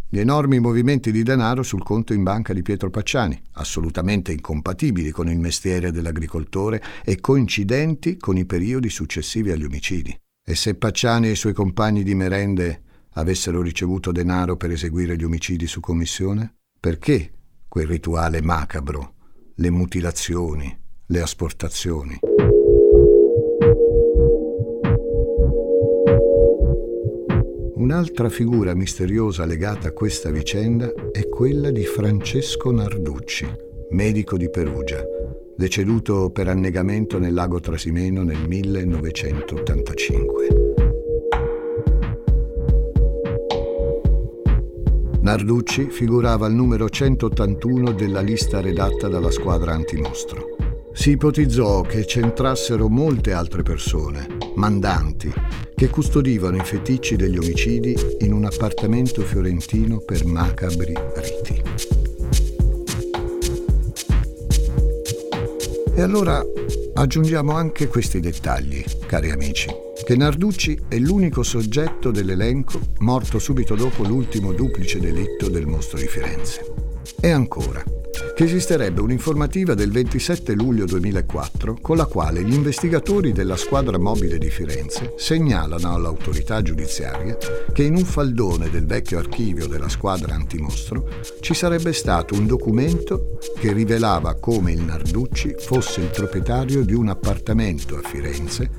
Gli 0.07 0.19
enormi 0.19 0.59
movimenti 0.59 1.11
di 1.11 1.23
denaro 1.23 1.63
sul 1.63 1.83
conto 1.83 2.13
in 2.13 2.23
banca 2.23 2.53
di 2.53 2.61
Pietro 2.61 2.89
Pacciani, 2.89 3.41
assolutamente 3.53 4.31
incompatibili 4.31 5.09
con 5.09 5.29
il 5.29 5.39
mestiere 5.39 5.91
dell'agricoltore 5.91 6.81
e 7.03 7.19
coincidenti 7.19 8.17
con 8.17 8.37
i 8.37 8.45
periodi 8.45 8.89
successivi 8.89 9.51
agli 9.51 9.63
omicidi. 9.63 10.17
E 10.47 10.55
se 10.55 10.75
Pacciani 10.75 11.27
e 11.27 11.31
i 11.31 11.35
suoi 11.35 11.53
compagni 11.53 12.03
di 12.03 12.13
merende 12.13 12.83
avessero 13.13 13.61
ricevuto 13.61 14.11
denaro 14.11 14.57
per 14.57 14.71
eseguire 14.71 15.17
gli 15.17 15.23
omicidi 15.23 15.65
su 15.65 15.79
commissione? 15.79 16.53
Perché 16.79 17.31
quel 17.67 17.87
rituale 17.87 18.41
macabro, 18.41 19.15
le 19.55 19.69
mutilazioni, 19.71 20.77
le 21.07 21.21
asportazioni? 21.21 22.19
Un'altra 27.85 28.29
figura 28.29 28.73
misteriosa 28.73 29.45
legata 29.45 29.89
a 29.89 29.91
questa 29.91 30.31
vicenda 30.31 30.91
è 31.11 31.29
quella 31.29 31.69
di 31.69 31.85
Francesco 31.85 32.71
Narducci, 32.71 33.47
medico 33.91 34.37
di 34.37 34.49
Perugia, 34.49 35.03
deceduto 35.55 36.31
per 36.31 36.47
annegamento 36.47 37.19
nel 37.19 37.35
lago 37.35 37.59
Trasimeno 37.59 38.23
nel 38.23 38.39
1985. 38.47 40.47
Narducci 45.21 45.91
figurava 45.91 46.47
al 46.47 46.55
numero 46.55 46.89
181 46.89 47.91
della 47.91 48.21
lista 48.21 48.61
redatta 48.61 49.07
dalla 49.07 49.29
squadra 49.29 49.73
antimostro. 49.73 50.55
Si 50.91 51.11
ipotizzò 51.11 51.81
che 51.81 52.05
c'entrassero 52.05 52.89
molte 52.89 53.31
altre 53.31 53.61
persone, 53.61 54.25
mandanti, 54.55 55.31
che 55.75 55.89
custodivano 55.89 56.57
i 56.57 56.63
feticci 56.63 57.15
degli 57.15 57.37
omicidi 57.37 57.95
in 58.19 58.33
un 58.33 58.45
appartamento 58.45 59.21
fiorentino 59.21 59.99
per 59.99 60.25
macabri 60.25 60.93
riti. 61.15 61.61
E 65.97 66.01
allora 66.01 66.43
aggiungiamo 66.93 67.53
anche 67.53 67.87
questi 67.87 68.19
dettagli, 68.19 68.83
cari 69.05 69.31
amici, 69.31 69.69
che 70.05 70.15
Narducci 70.15 70.85
è 70.87 70.97
l'unico 70.97 71.43
soggetto 71.43 72.11
dell'elenco 72.11 72.79
morto 72.99 73.39
subito 73.39 73.75
dopo 73.75 74.03
l'ultimo 74.03 74.51
duplice 74.53 74.99
delitto 74.99 75.49
del 75.49 75.65
mostro 75.65 75.97
di 75.97 76.07
Firenze. 76.07 76.73
E 77.21 77.29
ancora, 77.29 77.83
che 78.35 78.43
esisterebbe 78.43 78.99
un'informativa 78.99 79.75
del 79.75 79.91
27 79.91 80.55
luglio 80.55 80.83
2004 80.83 81.77
con 81.81 81.95
la 81.95 82.05
quale 82.05 82.43
gli 82.43 82.53
investigatori 82.53 83.31
della 83.31 83.55
squadra 83.55 83.97
mobile 83.97 84.37
di 84.37 84.49
Firenze 84.49 85.13
segnalano 85.15 85.93
all'autorità 85.93 86.61
giudiziaria 86.61 87.37
che 87.71 87.83
in 87.83 87.95
un 87.95 88.03
faldone 88.03 88.69
del 88.69 88.85
vecchio 88.85 89.19
archivio 89.19 89.67
della 89.67 89.87
squadra 89.87 90.35
antimostro 90.35 91.07
ci 91.39 91.53
sarebbe 91.53 91.93
stato 91.93 92.35
un 92.35 92.45
documento 92.45 93.37
che 93.57 93.71
rivelava 93.71 94.35
come 94.35 94.73
il 94.73 94.81
Narducci 94.81 95.55
fosse 95.57 96.01
il 96.01 96.09
proprietario 96.09 96.83
di 96.83 96.93
un 96.93 97.07
appartamento 97.07 97.95
a 97.95 98.01
Firenze 98.05 98.69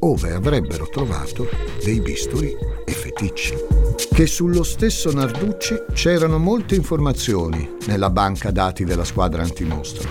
ove 0.00 0.32
avrebbero 0.32 0.88
trovato 0.88 1.48
dei 1.82 2.00
bisturi 2.00 2.54
e 2.84 2.92
feticci. 2.92 3.89
Che 4.08 4.26
sullo 4.26 4.62
stesso 4.62 5.10
Narducci 5.12 5.74
c'erano 5.92 6.38
molte 6.38 6.74
informazioni 6.74 7.76
nella 7.86 8.10
banca 8.10 8.50
dati 8.50 8.84
della 8.84 9.04
squadra 9.04 9.42
antimostro, 9.42 10.08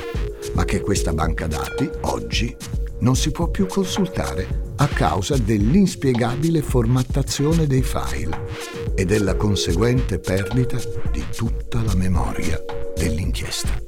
ma 0.54 0.66
che 0.66 0.82
questa 0.82 1.14
banca 1.14 1.48
dati 1.48 1.90
oggi 2.02 2.56
non 3.00 3.16
si 3.16 3.32
può 3.32 3.50
più 3.50 3.66
consultare 3.66 4.74
a 4.78 4.88
causa 4.88 5.38
dell'inspiegabile 5.38 6.62
formattazione 6.62 7.68
dei 7.68 7.84
file 7.84 8.48
e 8.96 9.06
della 9.06 9.36
conseguente 9.36 10.20
perdita 10.20 10.78
di 11.12 11.24
tutta 11.36 11.82
la 11.82 11.96
memoria 11.96 12.60
dell'inchiesta. 12.96 13.82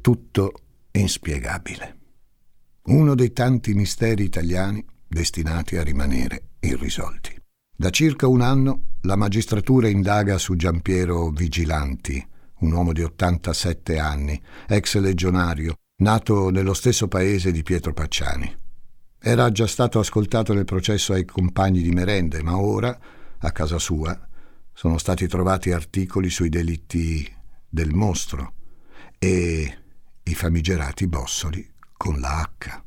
Tutto 0.00 0.52
inspiegabile 0.92 1.96
uno 2.86 3.14
dei 3.14 3.32
tanti 3.32 3.74
misteri 3.74 4.24
italiani 4.24 4.84
destinati 5.08 5.76
a 5.76 5.82
rimanere 5.82 6.50
irrisolti. 6.60 7.35
Da 7.78 7.90
circa 7.90 8.26
un 8.26 8.40
anno 8.40 8.84
la 9.02 9.16
magistratura 9.16 9.86
indaga 9.86 10.38
su 10.38 10.56
Giampiero 10.56 11.28
Vigilanti, 11.28 12.26
un 12.60 12.72
uomo 12.72 12.94
di 12.94 13.02
87 13.02 13.98
anni, 13.98 14.40
ex 14.66 14.96
legionario, 14.96 15.74
nato 15.96 16.48
nello 16.48 16.72
stesso 16.72 17.06
paese 17.06 17.52
di 17.52 17.62
Pietro 17.62 17.92
Pacciani. 17.92 18.56
Era 19.20 19.52
già 19.52 19.66
stato 19.66 19.98
ascoltato 19.98 20.54
nel 20.54 20.64
processo 20.64 21.12
ai 21.12 21.26
compagni 21.26 21.82
di 21.82 21.90
merende, 21.90 22.42
ma 22.42 22.56
ora, 22.56 22.98
a 23.38 23.52
casa 23.52 23.78
sua, 23.78 24.18
sono 24.72 24.96
stati 24.96 25.26
trovati 25.26 25.70
articoli 25.70 26.30
sui 26.30 26.48
delitti 26.48 27.30
del 27.68 27.92
mostro 27.92 28.54
e 29.18 29.78
i 30.22 30.34
famigerati 30.34 31.06
bossoli 31.06 31.74
con 31.94 32.20
la 32.20 32.40
H. 32.40 32.85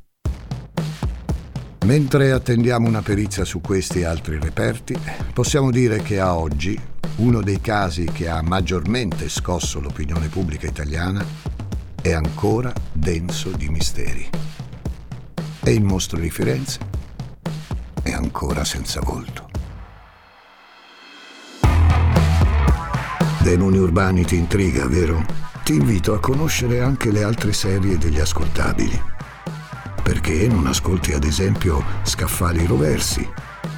Mentre 1.86 2.32
attendiamo 2.32 2.86
una 2.86 3.02
perizia 3.02 3.44
su 3.44 3.60
questi 3.60 4.00
e 4.00 4.04
altri 4.04 4.38
reperti, 4.38 4.96
possiamo 5.32 5.70
dire 5.70 6.02
che 6.02 6.20
a 6.20 6.36
oggi 6.36 6.78
uno 7.16 7.40
dei 7.42 7.60
casi 7.60 8.04
che 8.04 8.28
ha 8.28 8.42
maggiormente 8.42 9.28
scosso 9.28 9.80
l'opinione 9.80 10.28
pubblica 10.28 10.66
italiana 10.66 11.24
è 12.00 12.12
ancora 12.12 12.72
denso 12.92 13.50
di 13.50 13.68
misteri. 13.68 14.28
E 15.62 15.72
il 15.72 15.82
mostro 15.82 16.18
di 16.18 16.30
Firenze 16.30 16.78
è 18.02 18.12
ancora 18.12 18.64
senza 18.64 19.00
volto. 19.00 19.48
Demoni 23.42 23.78
urbani 23.78 24.24
ti 24.24 24.36
intriga, 24.36 24.86
vero? 24.86 25.24
Ti 25.64 25.74
invito 25.74 26.14
a 26.14 26.20
conoscere 26.20 26.80
anche 26.80 27.10
le 27.10 27.22
altre 27.22 27.52
serie 27.52 27.96
degli 27.98 28.20
ascoltabili. 28.20 29.19
Perché 30.10 30.48
non 30.48 30.66
ascolti 30.66 31.12
ad 31.12 31.22
esempio 31.22 31.84
Scaffali 32.02 32.66
Roversi, 32.66 33.24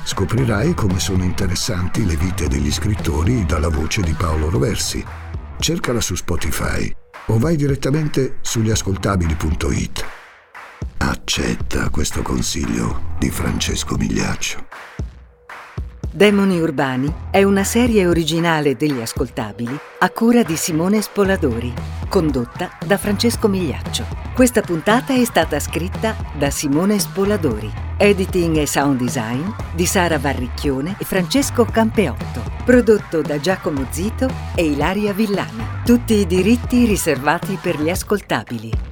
Scoprirai 0.02 0.72
come 0.72 0.98
sono 0.98 1.24
interessanti 1.24 2.06
le 2.06 2.16
vite 2.16 2.48
degli 2.48 2.72
scrittori 2.72 3.44
dalla 3.44 3.68
voce 3.68 4.00
di 4.00 4.14
Paolo 4.14 4.48
Roversi. 4.48 5.04
Cercala 5.58 6.00
su 6.00 6.14
Spotify 6.14 6.90
o 7.26 7.38
vai 7.38 7.54
direttamente 7.56 8.38
sugliascoltabili.it. 8.40 10.04
Accetta 10.96 11.90
questo 11.90 12.22
consiglio 12.22 13.14
di 13.18 13.28
Francesco 13.28 13.96
Migliaccio. 13.96 14.66
Demoni 16.14 16.60
Urbani 16.60 17.10
è 17.30 17.42
una 17.42 17.64
serie 17.64 18.06
originale 18.06 18.76
degli 18.76 19.00
ascoltabili 19.00 19.74
a 20.00 20.10
cura 20.10 20.42
di 20.42 20.56
Simone 20.56 21.00
Spoladori, 21.00 21.72
condotta 22.06 22.76
da 22.84 22.98
Francesco 22.98 23.48
Migliaccio. 23.48 24.04
Questa 24.34 24.60
puntata 24.60 25.14
è 25.14 25.24
stata 25.24 25.58
scritta 25.58 26.14
da 26.36 26.50
Simone 26.50 26.98
Spoladori, 26.98 27.72
editing 27.96 28.58
e 28.58 28.66
sound 28.66 28.98
design 28.98 29.48
di 29.74 29.86
Sara 29.86 30.18
Varricchione 30.18 30.96
e 30.98 31.04
Francesco 31.06 31.64
Campeotto, 31.64 32.42
prodotto 32.62 33.22
da 33.22 33.40
Giacomo 33.40 33.86
Zito 33.88 34.28
e 34.54 34.66
Ilaria 34.66 35.14
Villani. 35.14 35.64
Tutti 35.82 36.12
i 36.12 36.26
diritti 36.26 36.84
riservati 36.84 37.58
per 37.58 37.80
gli 37.80 37.88
ascoltabili. 37.88 38.91